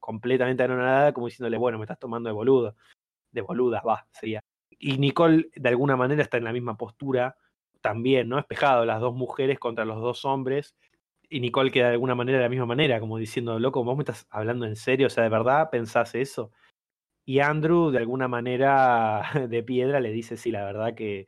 [0.00, 2.76] completamente anonadada, como diciéndole, bueno, me estás tomando de boludo.
[3.30, 4.40] De boluda, va, sería.
[4.78, 7.36] Y Nicole, de alguna manera, está en la misma postura
[7.80, 8.38] también, ¿no?
[8.38, 10.76] Espejado, las dos mujeres contra los dos hombres,
[11.32, 14.02] y Nicole queda de alguna manera de la misma manera, como diciendo, loco, vos me
[14.02, 16.52] estás hablando en serio, o sea, ¿de verdad pensás eso?
[17.24, 21.26] Y Andrew, de alguna manera de piedra, le dice, sí, la verdad que,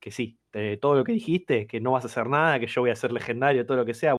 [0.00, 0.38] que sí,
[0.80, 3.12] todo lo que dijiste, que no vas a hacer nada, que yo voy a ser
[3.12, 4.16] legendario, todo lo que sea.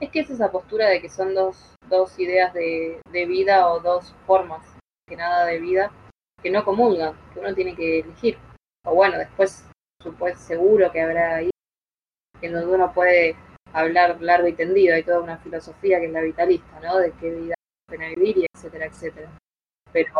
[0.00, 3.78] Es que es esa postura de que son dos, dos ideas de, de vida o
[3.78, 4.66] dos formas,
[5.08, 5.92] que nada de vida,
[6.42, 8.38] que no comulgan, que uno tiene que elegir.
[8.84, 9.68] O bueno, después
[10.02, 11.50] supuesto seguro que habrá ahí
[12.40, 13.36] en donde uno puede
[13.72, 16.98] hablar largo y tendido, hay toda una filosofía que es la vitalista, ¿no?
[16.98, 17.54] De qué vida
[17.88, 19.30] pena vivir y etcétera, etcétera.
[19.92, 20.12] Pero,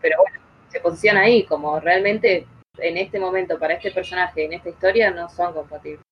[0.00, 2.46] pero bueno, se posiciona ahí como realmente
[2.78, 6.02] en este momento para este personaje, en esta historia, no son compatibles.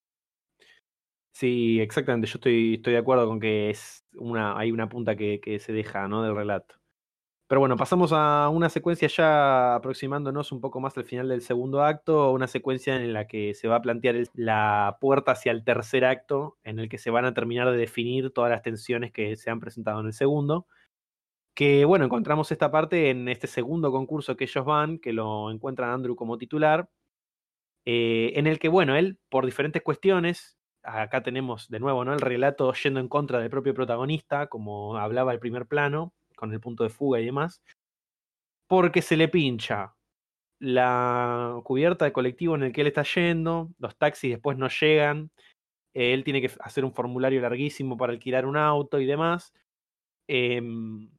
[1.33, 2.27] Sí, exactamente.
[2.27, 5.73] Yo estoy, estoy de acuerdo con que es una, hay una punta que, que se
[5.73, 6.23] deja, ¿no?
[6.23, 6.77] Del relato.
[7.49, 11.85] Pero bueno, pasamos a una secuencia ya aproximándonos un poco más al final del segundo
[11.85, 16.05] acto, una secuencia en la que se va a plantear la puerta hacia el tercer
[16.05, 19.51] acto, en el que se van a terminar de definir todas las tensiones que se
[19.51, 20.67] han presentado en el segundo.
[21.55, 25.91] Que bueno, encontramos esta parte en este segundo concurso que ellos van, que lo encuentran
[25.91, 26.91] Andrew como titular,
[27.85, 32.13] eh, en el que bueno, él por diferentes cuestiones, acá tenemos de nuevo ¿no?
[32.13, 36.61] el relato yendo en contra del propio protagonista, como hablaba el primer plano, con el
[36.61, 37.61] punto de fuga y demás,
[38.69, 39.97] porque se le pincha
[40.59, 45.31] la cubierta de colectivo en el que él está yendo, los taxis después no llegan,
[45.95, 49.55] él tiene que hacer un formulario larguísimo para alquilar un auto y demás.
[50.29, 51.11] Em,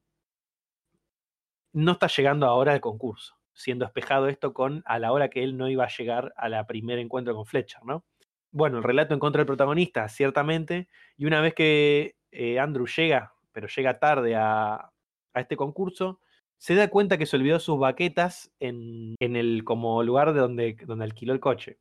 [1.73, 5.58] no está llegando ahora al concurso, siendo espejado esto con a la hora que él
[5.58, 8.06] no iba a llegar a la primer encuentro con Fletcher, ¿no?
[8.51, 13.34] Bueno, el relato en contra del protagonista, ciertamente, y una vez que eh, Andrew llega,
[13.51, 14.91] pero llega tarde a,
[15.38, 16.19] a este concurso,
[16.58, 20.78] se da cuenta que se olvidó sus baquetas en, en el como lugar de donde,
[20.86, 21.80] donde alquiló el coche.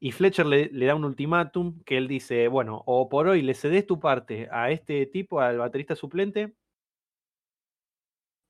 [0.00, 3.54] Y Fletcher le, le, da un ultimátum que él dice, bueno, o por hoy le
[3.54, 6.54] cedes tu parte a este tipo, al baterista suplente,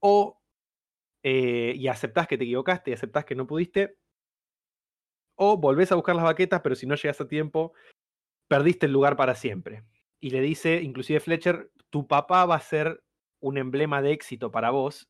[0.01, 0.41] o
[1.23, 3.99] eh, y aceptás que te equivocaste y aceptás que no pudiste,
[5.37, 7.73] o volvés a buscar las baquetas, pero si no llegas a tiempo,
[8.49, 9.85] perdiste el lugar para siempre.
[10.21, 13.03] Y le dice, inclusive Fletcher, tu papá va a ser
[13.41, 15.09] un emblema de éxito para vos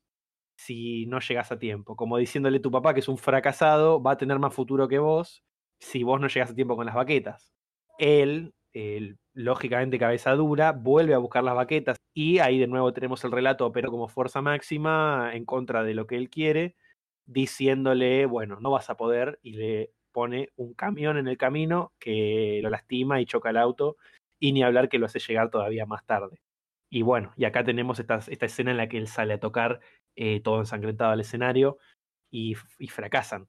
[0.57, 1.95] si no llegas a tiempo.
[1.95, 4.99] Como diciéndole a tu papá que es un fracasado, va a tener más futuro que
[4.99, 5.43] vos
[5.79, 7.53] si vos no llegas a tiempo con las baquetas.
[7.97, 8.53] Él,
[9.33, 13.71] lógicamente cabeza dura, vuelve a buscar las baquetas y ahí de nuevo tenemos el relato,
[13.71, 16.75] pero como fuerza máxima en contra de lo que él quiere,
[17.25, 22.59] diciéndole, bueno, no vas a poder y le pone un camión en el camino que
[22.61, 23.97] lo lastima y choca el auto
[24.39, 26.41] y ni hablar que lo hace llegar todavía más tarde.
[26.93, 29.79] Y bueno, y acá tenemos esta, escena en la que él sale a tocar
[30.15, 31.77] eh, todo ensangrentado al escenario
[32.29, 32.55] y,
[32.89, 33.47] fracasan.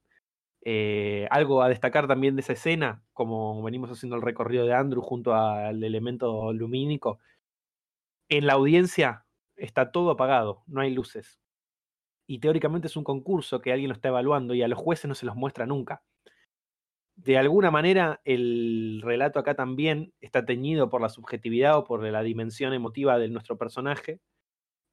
[0.64, 5.02] Eh, algo a destacar también de esa escena, como venimos haciendo el recorrido de Andrew
[5.02, 7.18] junto al elemento lumínico,
[8.28, 9.26] en la audiencia
[9.56, 11.40] está todo apagado, no hay luces.
[12.28, 15.16] Y teóricamente es un concurso que alguien lo está evaluando y a los jueces no
[15.16, 16.02] se los muestra nunca
[17.16, 22.22] de alguna manera el relato acá también está teñido por la subjetividad o por la
[22.22, 24.20] dimensión emotiva de nuestro personaje.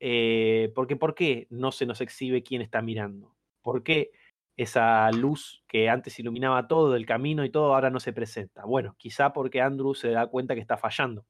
[0.02, 3.36] Eh, porque ¿por qué no se nos exhibe quién está mirando?
[3.62, 4.12] ¿Por qué
[4.58, 8.66] esa luz que antes iluminaba todo el camino y todo ahora no se presenta?
[8.66, 11.26] Bueno, quizá porque Andrew se da cuenta que está fallando.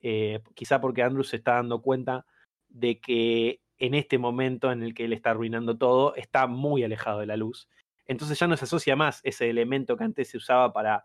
[0.00, 2.24] Eh, quizá porque Andrew se está dando cuenta
[2.68, 7.20] de que en este momento en el que él está arruinando todo, está muy alejado
[7.20, 7.68] de la luz
[8.08, 11.04] entonces ya no se asocia más ese elemento que antes se usaba para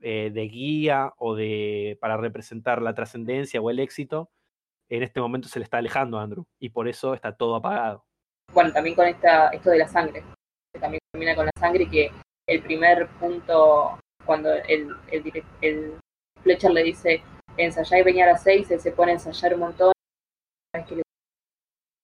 [0.00, 4.30] eh, de guía o de para representar la trascendencia o el éxito.
[4.88, 8.04] En este momento se le está alejando a Andrew y por eso está todo apagado.
[8.52, 10.22] Bueno, también con esta, esto de la sangre,
[10.72, 12.12] que también termina con la sangre que
[12.46, 15.98] el primer punto, cuando el, el,
[16.42, 17.22] Fletcher le dice
[17.56, 19.92] ensayar y venir a seis, él se pone a ensayar un montón,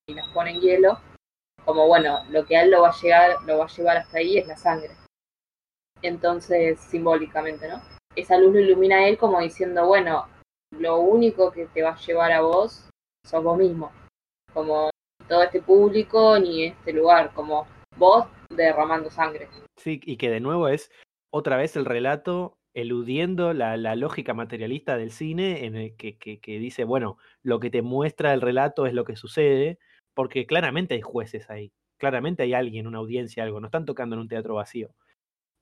[0.08, 0.98] y las pone en hielo,
[1.64, 4.18] como bueno, lo que a él lo va a llegar, lo va a llevar hasta
[4.18, 4.90] ahí es la sangre.
[6.02, 7.80] Entonces, simbólicamente, ¿no?
[8.16, 10.26] Esa luz lo ilumina a él como diciendo, bueno,
[10.72, 12.88] lo único que te va a llevar a vos
[13.24, 13.92] sos vos mismo.
[14.52, 14.90] Como
[15.28, 19.48] todo este público ni este lugar, como vos derramando sangre.
[19.76, 20.90] Sí, y que de nuevo es
[21.32, 26.40] otra vez el relato eludiendo la, la lógica materialista del cine en el que, que,
[26.40, 29.78] que dice, bueno, lo que te muestra el relato es lo que sucede,
[30.14, 34.22] porque claramente hay jueces ahí, claramente hay alguien, una audiencia, algo, no están tocando en
[34.22, 34.94] un teatro vacío.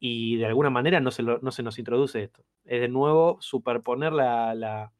[0.00, 2.44] Y de alguna manera no se, no se nos introduce esto.
[2.64, 4.92] Es de nuevo superponer la, la,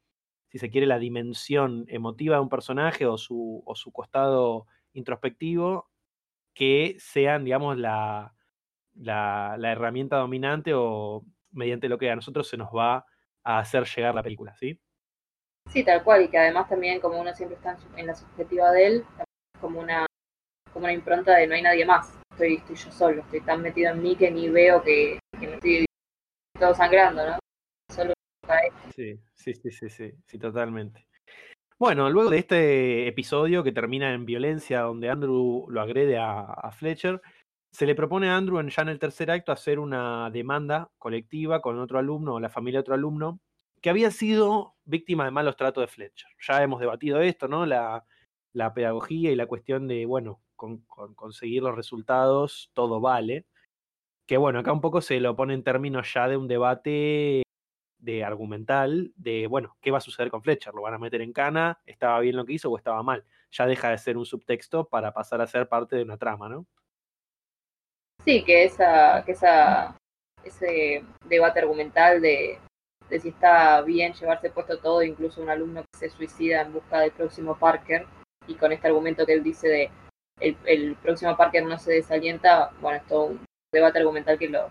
[0.49, 5.89] si se quiere, la dimensión emotiva de un personaje o su, o su costado introspectivo
[6.55, 8.35] que sean, digamos, la,
[8.95, 13.05] la, la, herramienta dominante o mediante lo que a nosotros se nos va
[13.45, 14.81] a hacer llegar la película, ¿sí?
[15.67, 18.87] Sí, tal cual, y que además también, como uno siempre está en la subjetiva de
[18.87, 19.05] él,
[19.61, 20.07] como una
[20.73, 23.93] como una impronta de no hay nadie más, estoy, estoy yo solo, estoy tan metido
[23.93, 25.87] en mí que ni veo que, que me estoy
[26.59, 27.39] todo sangrando, ¿no?
[27.93, 28.13] Solo
[28.95, 31.07] Sí, sí, sí, sí, sí, sí, totalmente.
[31.79, 37.21] Bueno, luego de este episodio que termina en violencia, donde Andrew lo agrede a, Fletcher,
[37.71, 41.79] se le propone a Andrew ya en el tercer acto hacer una demanda colectiva con
[41.79, 43.41] otro alumno o la familia de otro alumno
[43.81, 46.31] que había sido víctima de malos tratos de Fletcher.
[46.41, 47.65] Ya hemos debatido esto, ¿no?
[47.65, 48.05] La,
[48.75, 53.47] pedagogía y la cuestión de, bueno, con, conseguir los resultados, todo vale.
[54.27, 57.43] Que bueno, acá un poco se lo pone en términos ya de un debate
[57.99, 60.75] de argumental de, bueno, ¿qué va a suceder con Fletcher?
[60.75, 61.81] ¿Lo van a meter en cana?
[61.87, 63.25] ¿Estaba bien lo que hizo o estaba mal?
[63.51, 66.67] Ya deja de ser un subtexto para pasar a ser parte de una trama, ¿no?
[68.25, 69.97] Sí, que esa, que esa,
[70.45, 72.59] ese debate argumental de,
[73.09, 77.01] de si está bien llevarse puesto todo, incluso un alumno que se suicida en busca
[77.01, 78.07] del próximo Parker,
[78.49, 79.91] y con este argumento que él dice de
[80.41, 83.41] el, el próximo Parker no se desalienta, bueno, es todo un
[83.73, 84.71] debate argumental que lo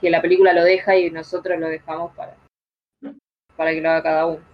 [0.00, 2.36] que la película lo deja y nosotros lo dejamos para,
[3.56, 4.44] para que lo haga cada uno.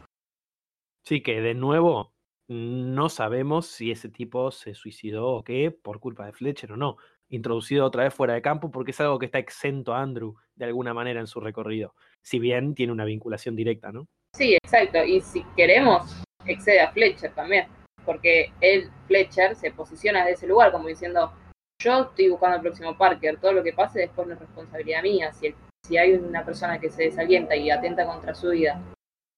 [1.04, 2.12] Sí, que de nuevo
[2.48, 6.96] no sabemos si ese tipo se suicidó o qué por culpa de Fletcher o no.
[7.28, 10.66] Introducido otra vez fuera de campo porque es algo que está exento a Andrew de
[10.66, 11.94] alguna manera en su recorrido.
[12.20, 14.06] Si bien tiene una vinculación directa, ¿no?
[14.36, 15.02] Sí, exacto.
[15.02, 17.66] Y si queremos, excede a Fletcher también.
[18.04, 21.32] Porque él, Fletcher, se posiciona desde ese lugar como diciendo,
[21.80, 25.32] yo estoy buscando al próximo Parker, todo lo que pase después no es responsabilidad mía.
[25.32, 28.80] Si el si hay una persona que se desalienta y atenta contra su vida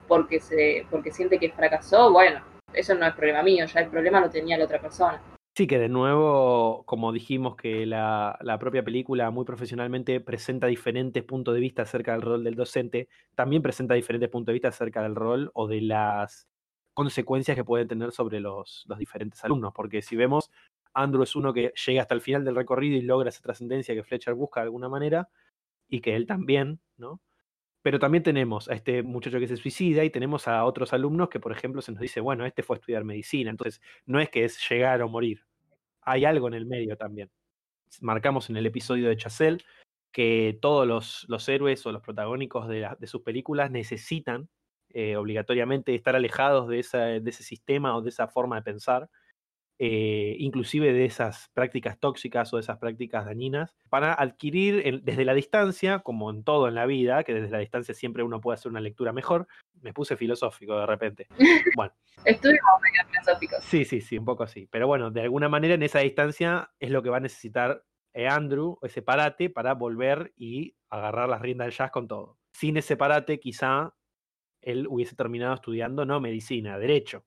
[0.07, 2.43] porque se porque siente que fracasó, bueno,
[2.75, 5.23] eso no es problema mío, ya el problema lo tenía la otra persona.
[5.57, 11.23] Sí, que de nuevo, como dijimos que la, la, propia película muy profesionalmente presenta diferentes
[11.23, 15.03] puntos de vista acerca del rol del docente, también presenta diferentes puntos de vista acerca
[15.03, 16.49] del rol o de las
[16.95, 20.51] consecuencias que pueden tener sobre los, los diferentes alumnos, porque si vemos,
[20.95, 24.05] Andrew es uno que llega hasta el final del recorrido y logra esa trascendencia que
[24.05, 25.29] Fletcher busca de alguna manera,
[25.89, 27.21] y que él también, ¿no?
[27.83, 31.41] Pero también tenemos a este muchacho que se suicida y tenemos a otros alumnos que,
[31.41, 34.59] por ejemplo, se nos dice, bueno, este fue estudiar medicina, entonces no es que es
[34.69, 35.45] llegar o morir,
[36.01, 37.31] hay algo en el medio también.
[38.01, 39.65] Marcamos en el episodio de Chazelle
[40.13, 44.49] que todos los, los héroes o los protagónicos de sus películas necesitan
[44.95, 49.11] eh, obligatoriamente estar alejados de, esa, de ese sistema o de esa forma de pensar
[49.81, 55.35] eh, inclusive de esas prácticas tóxicas o de esas prácticas dañinas, para adquirir desde la
[55.35, 58.71] distancia, como en todo en la vida, que desde la distancia siempre uno puede hacer
[58.71, 59.49] una lectura mejor.
[59.83, 61.27] Me puse filosófico de repente.
[61.77, 61.93] Bueno.
[62.25, 63.65] Estuvimos medio filosóficos.
[63.65, 64.69] Sí, sí, sí, un poco así.
[64.71, 68.29] Pero bueno, de alguna manera en esa distancia es lo que va a necesitar eh,
[68.29, 72.39] Andrew, ese parate, para volver y agarrar las riendas del jazz con todo.
[72.53, 73.93] Sin ese parate, quizá
[74.65, 77.25] él hubiese terminado estudiando no medicina, derecho.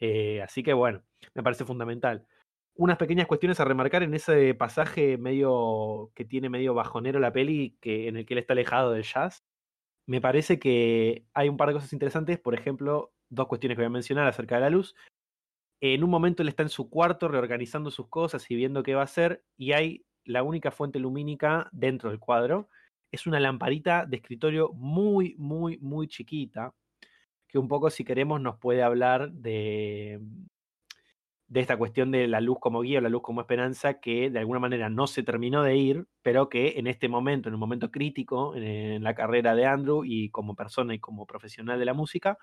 [0.00, 1.02] Eh, así que bueno,
[1.34, 2.26] me parece fundamental.
[2.74, 7.76] Unas pequeñas cuestiones a remarcar en ese pasaje medio que tiene medio bajonero la peli,
[7.80, 9.44] que, en el que él está alejado del jazz.
[10.06, 13.86] Me parece que hay un par de cosas interesantes, por ejemplo, dos cuestiones que voy
[13.86, 14.94] a mencionar acerca de la luz.
[15.80, 19.02] En un momento él está en su cuarto reorganizando sus cosas y viendo qué va
[19.02, 22.68] a hacer, y hay la única fuente lumínica dentro del cuadro.
[23.10, 26.74] Es una lamparita de escritorio muy, muy, muy chiquita,
[27.48, 30.20] que un poco, si queremos, nos puede hablar de,
[31.48, 34.38] de esta cuestión de la luz como guía o la luz como esperanza, que de
[34.38, 37.90] alguna manera no se terminó de ir, pero que en este momento, en un momento
[37.90, 42.38] crítico en, la carrera de Andrew y como persona y como profesional de la música,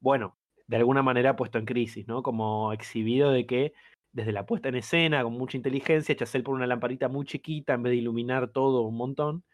[0.00, 2.22] bueno, de alguna manera puesto en crisis, ¿no?
[2.22, 3.74] Como exhibido de que
[4.12, 7.82] desde la puesta en escena, con mucha inteligencia, Chazelle por una lamparita muy chiquita en
[7.84, 9.44] vez de iluminar todo un montón,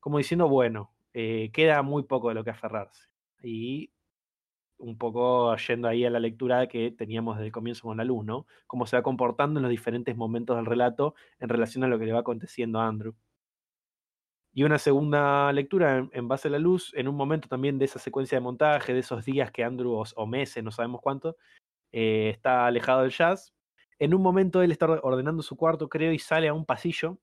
[0.00, 3.08] como diciendo, bueno, eh, queda muy poco de lo que aferrarse.
[3.42, 3.90] Y
[4.78, 8.24] un poco yendo ahí a la lectura que teníamos desde el comienzo con la luz,
[8.24, 8.46] ¿no?
[8.66, 12.06] Cómo se va comportando en los diferentes momentos del relato en relación a lo que
[12.06, 13.14] le va aconteciendo a Andrew.
[14.52, 17.98] Y una segunda lectura en, base a la luz, en un momento también de esa
[17.98, 21.36] secuencia de montaje, de esos días que Andrew, o, meses, no sabemos cuánto,
[21.92, 23.52] eh, está alejado del jazz.
[23.98, 27.18] En un momento él está ordenando su cuarto, creo, y sale a un pasillo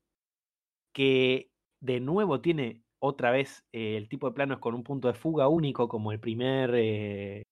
[0.93, 1.49] que
[1.83, 5.13] de nuevo tiene otra vez eh, el tipo de plano es con un punto de
[5.13, 6.71] fuga único, como el primer.
[6.75, 7.43] Eh,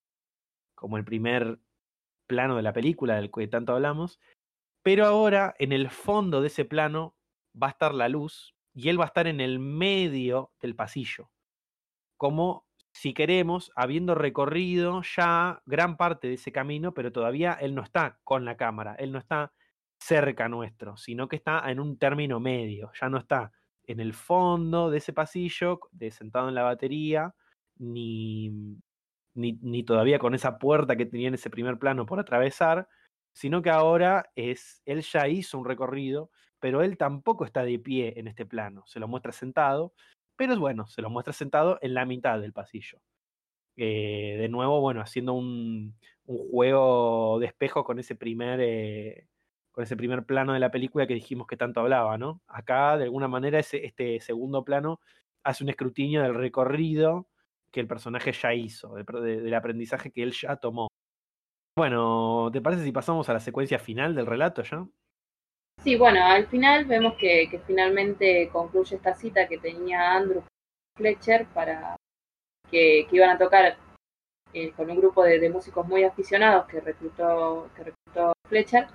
[0.73, 1.59] como el primer
[2.27, 4.19] plano de la película del que tanto hablamos.
[4.83, 7.15] Pero ahora, en el fondo de ese plano,
[7.61, 11.29] va a estar la luz y él va a estar en el medio del pasillo.
[12.17, 17.83] Como si queremos, habiendo recorrido ya gran parte de ese camino, pero todavía él no
[17.83, 19.53] está con la cámara, él no está
[19.99, 23.51] cerca nuestro, sino que está en un término medio, ya no está
[23.85, 27.35] en el fondo de ese pasillo, de sentado en la batería,
[27.77, 28.77] ni,
[29.33, 32.87] ni, todavía con esa puerta que tenía en ese primer plano por atravesar,
[33.33, 36.29] sino que ahora es, él ya hizo un recorrido,
[36.59, 39.93] pero él tampoco está de pie en este plano, se lo muestra sentado,
[40.35, 42.99] pero es bueno, se lo muestra sentado en la mitad del pasillo.
[43.77, 48.59] Eh, de nuevo, bueno, haciendo un, un, juego de espejo con ese primer...
[48.61, 49.27] Eh,
[49.71, 52.41] con ese primer plano de la película que dijimos que tanto hablaba, ¿no?
[52.47, 54.99] Acá, de alguna manera, ese, este segundo plano
[55.43, 57.27] hace un escrutinio del recorrido
[57.71, 60.87] que el personaje ya hizo, del aprendizaje que él ya tomó.
[61.77, 64.85] Bueno, ¿te parece si pasamos a la secuencia final del relato ya?
[65.81, 70.43] Sí, bueno, al final vemos que, finalmente concluye esta cita que tenía Andrew
[70.97, 71.95] Fletcher para
[72.69, 73.77] que, iban a tocar
[74.53, 78.87] eh, con un grupo de, músicos muy aficionados que reclutó, que reclutó Fletcher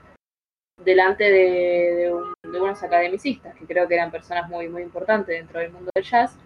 [0.83, 2.13] delante de,
[2.45, 6.39] unos academicistas, que creo que eran personas muy, muy importantes dentro del mundo del jazz,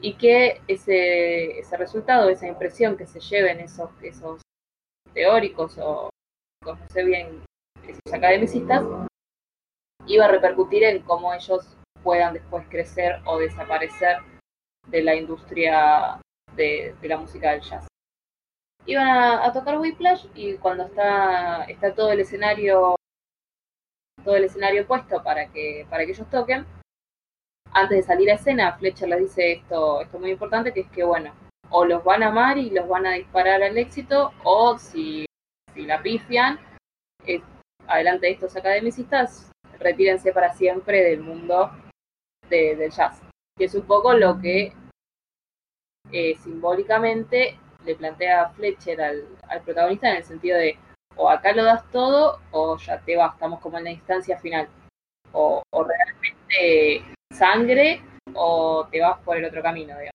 [0.00, 4.42] y que ese, ese resultado, esa impresión que se lleven esos, esos
[5.12, 6.10] teóricos o
[6.64, 7.42] no sé bien,
[7.86, 8.84] esos academicistas,
[10.06, 14.18] iba a repercutir en cómo ellos puedan después crecer o desaparecer
[14.88, 16.20] de la industria
[16.54, 17.86] de, la música del jazz.
[18.86, 22.96] Iban a, a, tocar Whiplash y cuando está, está todo el escenario
[24.24, 26.66] todo el escenario puesto para que, para que ellos toquen.
[27.72, 31.04] Antes de salir a escena, Fletcher les dice esto, esto muy importante, que es que,
[31.04, 31.34] bueno,
[31.70, 35.26] o los van a amar y los van a disparar al éxito, o si,
[35.74, 36.58] si la pifian,
[37.26, 37.42] eh,
[37.86, 41.70] adelante de estos academicistas, retírense para siempre del mundo
[42.48, 43.20] del jazz.
[43.58, 44.72] Que es un poco lo que
[46.12, 50.78] eh, simbólicamente le plantea Fletcher al, al protagonista en el sentido de
[51.16, 54.68] o acá lo das todo o ya te vas, estamos como en la instancia final.
[55.32, 58.00] O, realmente sangre
[58.34, 60.14] o te vas por el otro camino, digamos.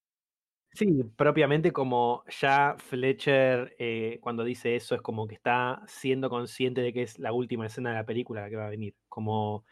[0.71, 6.81] Sí, propiamente como ya Fletcher eh, cuando dice eso es como que está siendo consciente
[6.81, 9.65] de que es la última escena de la película la que va a venir, como,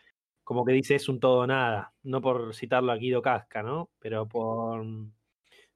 [0.43, 3.89] como que dice es un todo nada, no por citarlo a Guido Casca, ¿no?
[3.99, 4.86] Pero por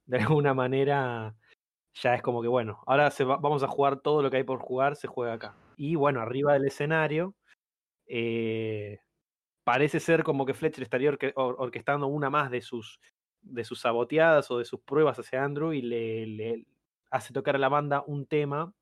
[0.06, 1.34] de alguna manera
[1.94, 4.96] ya es como que, bueno, ahora vamos a jugar todo lo que hay por jugar,
[4.96, 5.56] se juega acá.
[5.76, 7.34] Y bueno, arriba del escenario,
[8.06, 9.00] eh,
[9.64, 13.00] parece ser como que Fletcher estaría orquestando una más de sus,
[13.42, 16.64] de sus saboteadas o de sus pruebas hacia Andrew y le,
[17.10, 18.72] hace tocar a la banda un tema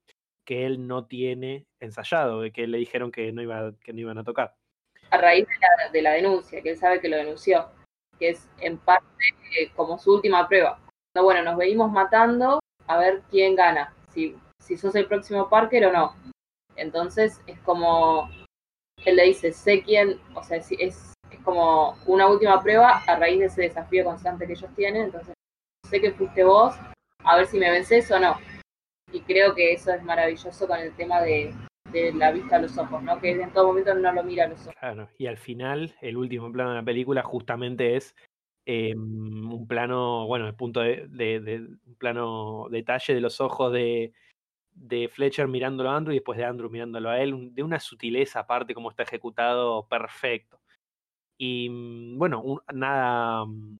[0.45, 4.25] que él no tiene ensayado, que le dijeron que no, iba, que no iban a
[4.25, 4.55] tocar.
[5.11, 7.69] A raíz de la, de la denuncia, que él sabe que lo denunció,
[8.19, 9.07] que es en parte
[9.59, 10.81] eh, como su última prueba.
[11.15, 12.61] No, bueno, nos venimos matando
[12.91, 16.15] a ver quién gana, si, si sos el próximo Parker o no.
[16.77, 18.29] Entonces es como,
[19.05, 21.15] él le dice, sé quién, o sea, es, es
[21.45, 25.35] como una última prueba a raíz de ese desafío constante que ellos tienen, entonces
[25.89, 26.75] sé que fuiste vos,
[27.25, 28.37] a ver si me vences o no.
[29.13, 31.55] Y creo que eso es maravilloso con el tema de,
[31.93, 33.21] de la vista a los ojos, ¿no?
[33.21, 34.75] Que en todo momento no lo mira a los ojos.
[34.79, 38.15] Claro, y al final, el último plano de la película justamente es
[38.67, 41.07] eh, un plano, bueno, el punto de,
[41.87, 44.13] un plano detalle de los ojos de,
[44.75, 48.41] de Fletcher mirándolo a Andrew y después de Andrew mirándolo a él, de una sutileza
[48.41, 50.61] aparte como está ejecutado perfecto.
[51.39, 53.79] Y mm, bueno, nada, mm,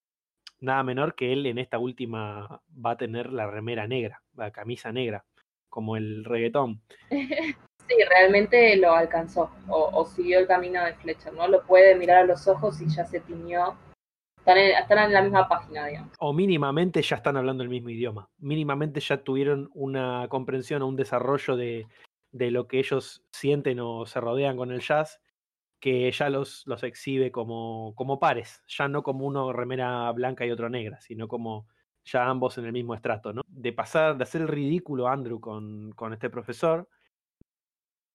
[0.61, 4.93] nada menor que él en esta última va a tener la remera negra, la camisa
[4.93, 5.25] negra,
[5.69, 6.81] como el reggaetón.
[7.89, 11.49] Sí, realmente lo alcanzó o, o, siguió el camino de Fletcher, ¿no?
[11.49, 13.77] Lo puede mirar a los ojos y ya se tiñó
[14.47, 16.13] están en, la misma página, digamos.
[16.19, 18.29] O mínimamente ya están hablando el mismo idioma.
[18.39, 21.87] Mínimamente ya tuvieron una comprensión o un desarrollo de,
[22.33, 25.21] de lo que ellos sienten o se rodean con el jazz,
[25.81, 30.51] que ya los, los exhibe como, como pares, ya no como uno remera blanca y
[30.51, 31.67] otro negra, sino como
[32.05, 33.43] ya ambos en el mismo estrato, ¿no?
[33.47, 36.89] De pasar, de hacer el ridículo Andrew con, con este profesor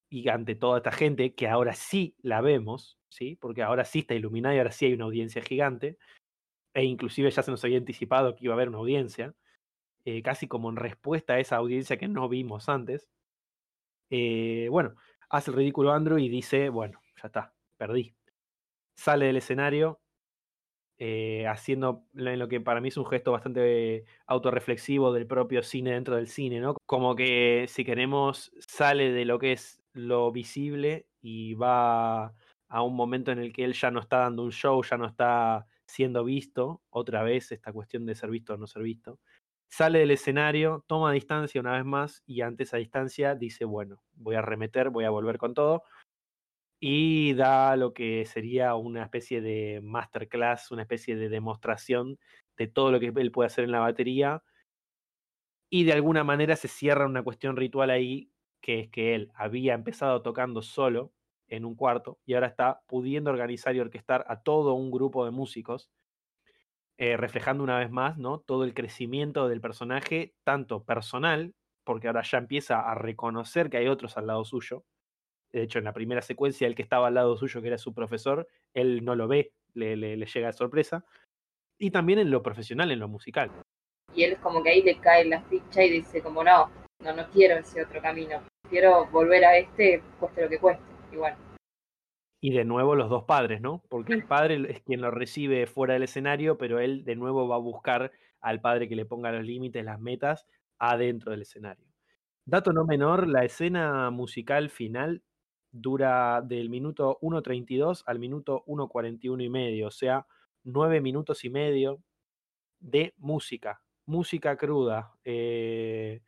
[0.08, 3.36] y ante toda esta gente, que ahora sí la vemos, ¿sí?
[3.36, 5.98] Porque ahora sí está iluminada y ahora sí hay una audiencia gigante,
[6.74, 9.34] e inclusive ya se nos había anticipado que iba a haber una audiencia,
[10.04, 13.08] eh, casi como en respuesta a esa audiencia que no vimos antes.
[14.10, 14.94] Eh, bueno,
[15.30, 18.14] hace el ridículo Andrew y dice, bueno, ya está, perdí.
[18.98, 20.00] Sale del escenario,
[20.98, 25.92] eh, haciendo en lo que para mí es un gesto bastante autorreflexivo del propio cine
[25.92, 26.76] dentro del cine, ¿no?
[26.86, 32.34] Como que si queremos sale de lo que es lo visible y va
[32.68, 35.06] a un momento en el que él ya no está dando un show, ya no
[35.06, 39.20] está siendo visto, otra vez esta cuestión de ser visto o no ser visto,
[39.70, 44.36] sale del escenario, toma distancia una vez más y ante esa distancia dice, bueno, voy
[44.36, 45.84] a remeter, voy a volver con todo
[46.80, 52.18] y da lo que sería una especie de masterclass, una especie de demostración
[52.56, 54.42] de todo lo que él puede hacer en la batería.
[55.70, 59.74] Y de alguna manera se cierra una cuestión ritual ahí que es que él había
[59.74, 61.12] empezado tocando solo
[61.48, 65.30] en un cuarto y ahora está pudiendo organizar y orquestar a todo un grupo de
[65.30, 65.90] músicos,
[66.98, 68.40] eh, reflejando una vez más ¿no?
[68.40, 73.88] todo el crecimiento del personaje, tanto personal, porque ahora ya empieza a reconocer que hay
[73.88, 74.84] otros al lado suyo.
[75.52, 77.94] De hecho, en la primera secuencia, el que estaba al lado suyo, que era su
[77.94, 81.04] profesor, él no lo ve, le, le, le llega de sorpresa.
[81.78, 83.50] Y también en lo profesional, en lo musical.
[84.14, 86.70] Y él es como que ahí le cae la ficha y dice como no,
[87.04, 88.42] no, no quiero ese otro camino.
[88.68, 90.95] Quiero volver a este, cueste lo que cueste.
[91.16, 91.36] Y bueno.
[92.42, 93.82] Y de nuevo los dos padres, ¿no?
[93.88, 97.56] Porque el padre es quien lo recibe fuera del escenario, pero él de nuevo va
[97.56, 100.46] a buscar al padre que le ponga los límites, las metas,
[100.78, 101.86] adentro del escenario.
[102.44, 105.22] Dato no menor, la escena musical final
[105.72, 110.26] dura del minuto 1.32 al minuto 1.41 y medio, o sea,
[110.62, 112.02] nueve minutos y medio
[112.78, 116.22] de música, música cruda, eh,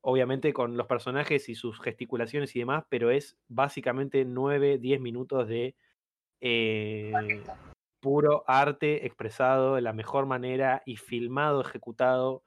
[0.00, 5.48] obviamente con los personajes y sus gesticulaciones y demás, pero es básicamente 9, 10 minutos
[5.48, 5.74] de
[6.40, 7.12] eh,
[8.00, 12.42] puro arte expresado de la mejor manera y filmado, ejecutado.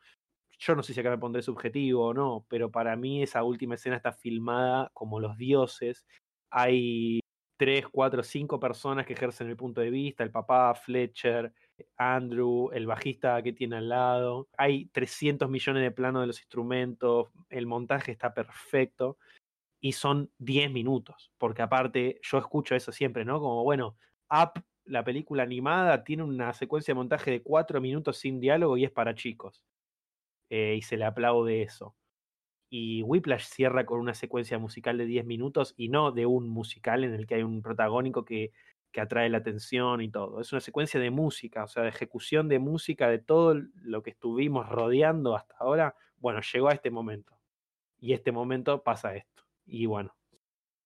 [0.60, 3.76] Yo no sé si acá me pondré subjetivo o no, pero para mí esa última
[3.76, 6.06] escena está filmada como los dioses.
[6.52, 7.20] Hay
[7.58, 11.54] tres, cuatro, cinco personas que ejercen el punto de vista, el papá, Fletcher,
[11.98, 14.50] Andrew, el bajista que tiene al lado.
[14.58, 19.18] Hay 300 millones de planos de los instrumentos, el montaje está perfecto
[19.82, 23.40] y son 10 minutos, porque aparte yo escucho eso siempre, ¿no?
[23.40, 23.98] Como, bueno,
[24.30, 28.86] Up, la película animada, tiene una secuencia de montaje de 4 minutos sin diálogo y
[28.86, 29.64] es para chicos.
[30.50, 31.96] Eh, y se le aplaude eso.
[32.70, 37.04] Y Whiplash cierra con una secuencia musical de 10 minutos y no de un musical
[37.04, 38.52] en el que hay un protagónico que
[38.92, 40.42] que atrae la atención y todo.
[40.42, 44.12] Es una secuencia de música, o sea, de ejecución de música de todo lo que
[44.12, 45.96] estuvimos rodeando hasta ahora.
[46.18, 47.38] Bueno, llegó a este momento.
[48.00, 49.44] Y este momento pasa esto.
[49.66, 50.16] Y bueno,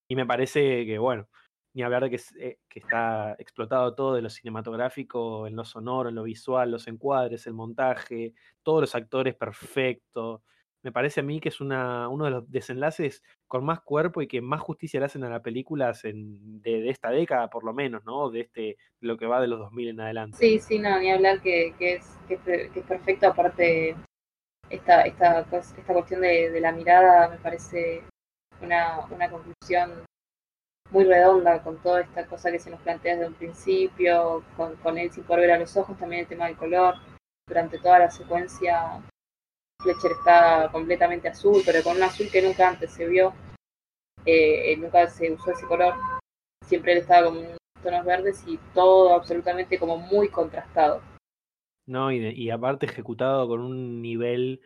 [0.07, 1.27] y me parece que, bueno,
[1.73, 6.09] ni hablar de que, eh, que está explotado todo de lo cinematográfico, en lo sonoro,
[6.09, 8.33] en lo visual, los encuadres, el montaje,
[8.63, 10.41] todos los actores perfectos
[10.85, 14.27] me parece a mí que es una, uno de los desenlaces con más cuerpo y
[14.27, 18.05] que más justicia le hacen a las películas en, de, esta década, por lo menos,
[18.05, 18.29] ¿no?
[18.29, 20.37] De este lo que va de los 2000 en adelante.
[20.37, 22.35] Sí, sí, no, ni hablar que, que, es, que,
[22.75, 23.25] es perfecto.
[23.25, 23.95] Aparte,
[24.69, 28.03] esta, esta, esta cuestión de, de la mirada me parece
[28.61, 30.05] una, una conclusión
[30.91, 34.99] muy redonda con toda esta cosa que se nos plantea desde un principio, con, con
[34.99, 36.93] él sin poder ver a los ojos, también el tema del color.
[37.47, 39.01] Durante toda la secuencia
[39.81, 43.33] Fletcher está completamente azul, pero con un azul que nunca antes se vio,
[44.25, 45.93] eh, nunca se usó ese color.
[46.65, 47.45] Siempre él estaba con
[47.83, 51.01] tonos verdes y todo absolutamente como muy contrastado.
[51.87, 54.61] No, y, aparte ejecutado con un nivel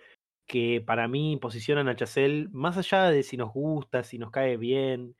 [0.47, 4.55] que para mí posiciona a Chazelle, más allá de si nos gusta, si nos cae
[4.55, 5.15] bien,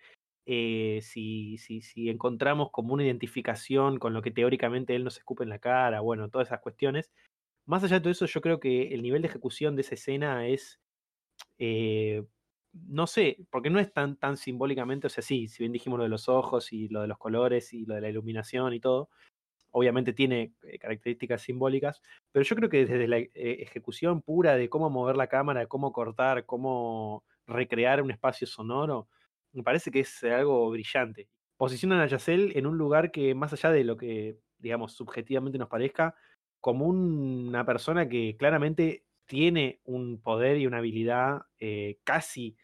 [0.45, 5.43] eh, si, si, si encontramos como una identificación con lo que teóricamente él nos escupe
[5.43, 7.11] en la cara, bueno, todas esas cuestiones,
[7.69, 10.47] más allá de todo eso, yo creo que el nivel de ejecución de esa escena
[10.47, 10.79] es.
[11.59, 12.23] Eh,
[12.73, 16.03] no sé, porque no es tan, tan simbólicamente, o sea, sí, si bien dijimos lo
[16.03, 19.09] de los ojos y lo de los colores y lo de la iluminación y todo,
[19.71, 22.01] obviamente tiene eh, características simbólicas,
[22.31, 25.91] pero yo creo que desde la eh, ejecución pura de cómo mover la cámara, cómo
[25.93, 29.09] cortar, cómo recrear un espacio sonoro,
[29.53, 31.29] me parece que es algo brillante.
[31.57, 35.69] Posicionan a Yacel en un lugar que, más allá de lo que, digamos, subjetivamente nos
[35.69, 36.15] parezca,
[36.61, 42.57] como una persona que claramente tiene un poder y una habilidad eh, casi,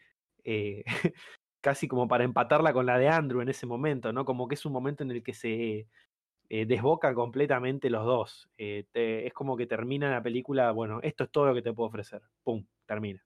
[0.44, 0.84] eh,
[1.60, 4.24] casi como para empatarla con la de Andrew en ese momento, ¿no?
[4.24, 5.86] Como que es un momento en el que se
[6.48, 8.50] eh, desboca completamente los dos.
[8.56, 12.22] es como que termina la película, bueno, esto es todo lo que te puedo ofrecer.
[12.42, 12.66] ¡Pum!
[12.84, 13.24] Termina.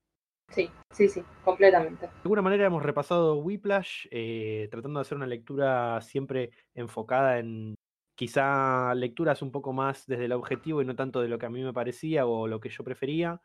[0.51, 2.07] Sí, sí, sí, completamente.
[2.07, 4.09] De alguna manera hemos repasado Whiplash,
[4.69, 7.77] tratando de hacer una lectura siempre enfocada en
[8.21, 11.49] quizá lecturas un poco más desde el objetivo y no tanto de lo que a
[11.49, 13.41] mí me parecía o lo que yo prefería.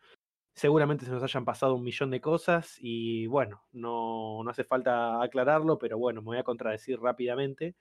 [0.54, 5.24] Seguramente se nos hayan pasado un millón de cosas y bueno, no, no hace falta
[5.24, 7.78] aclararlo, pero bueno, me voy a contradecir rápidamente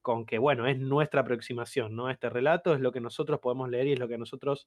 [0.00, 2.08] con que, bueno, es nuestra aproximación, ¿no?
[2.08, 4.66] Este relato es lo que nosotros podemos leer y es lo que nosotros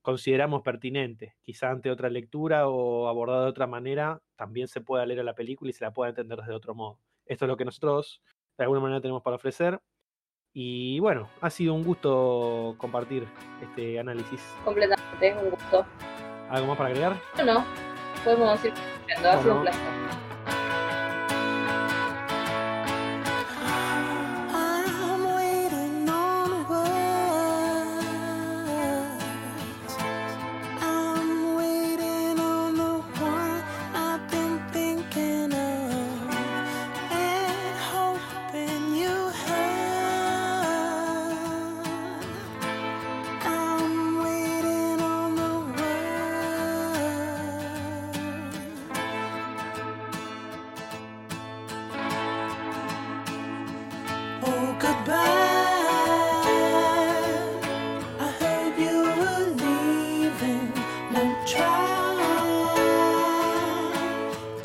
[0.00, 1.36] consideramos pertinente.
[1.42, 5.34] Quizá ante otra lectura o abordado de otra manera, también se pueda leer a la
[5.34, 6.98] película y se la pueda entender desde otro modo.
[7.26, 8.22] Esto es lo que nosotros
[8.56, 9.82] de alguna manera tenemos para ofrecer.
[10.56, 13.26] Y bueno, ha sido un gusto compartir
[13.60, 14.40] este análisis.
[14.64, 15.84] Completamente, es un gusto.
[16.48, 17.16] ¿Algo más para agregar?
[17.38, 17.64] No, no.
[18.24, 18.72] Podemos ir
[19.26, 20.23] ha sido un placer.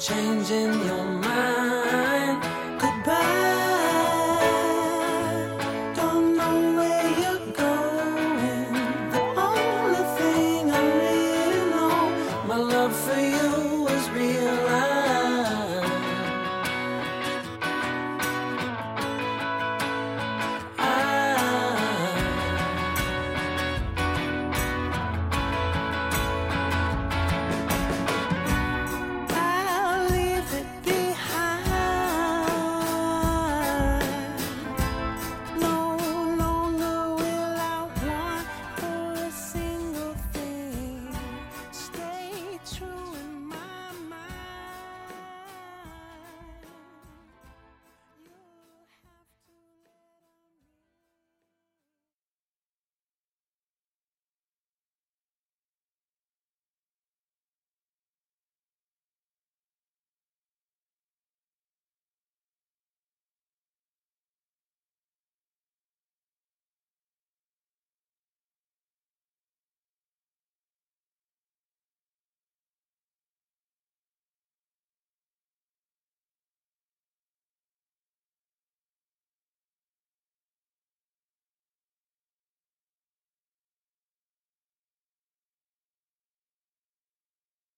[0.09, 1.08] changing your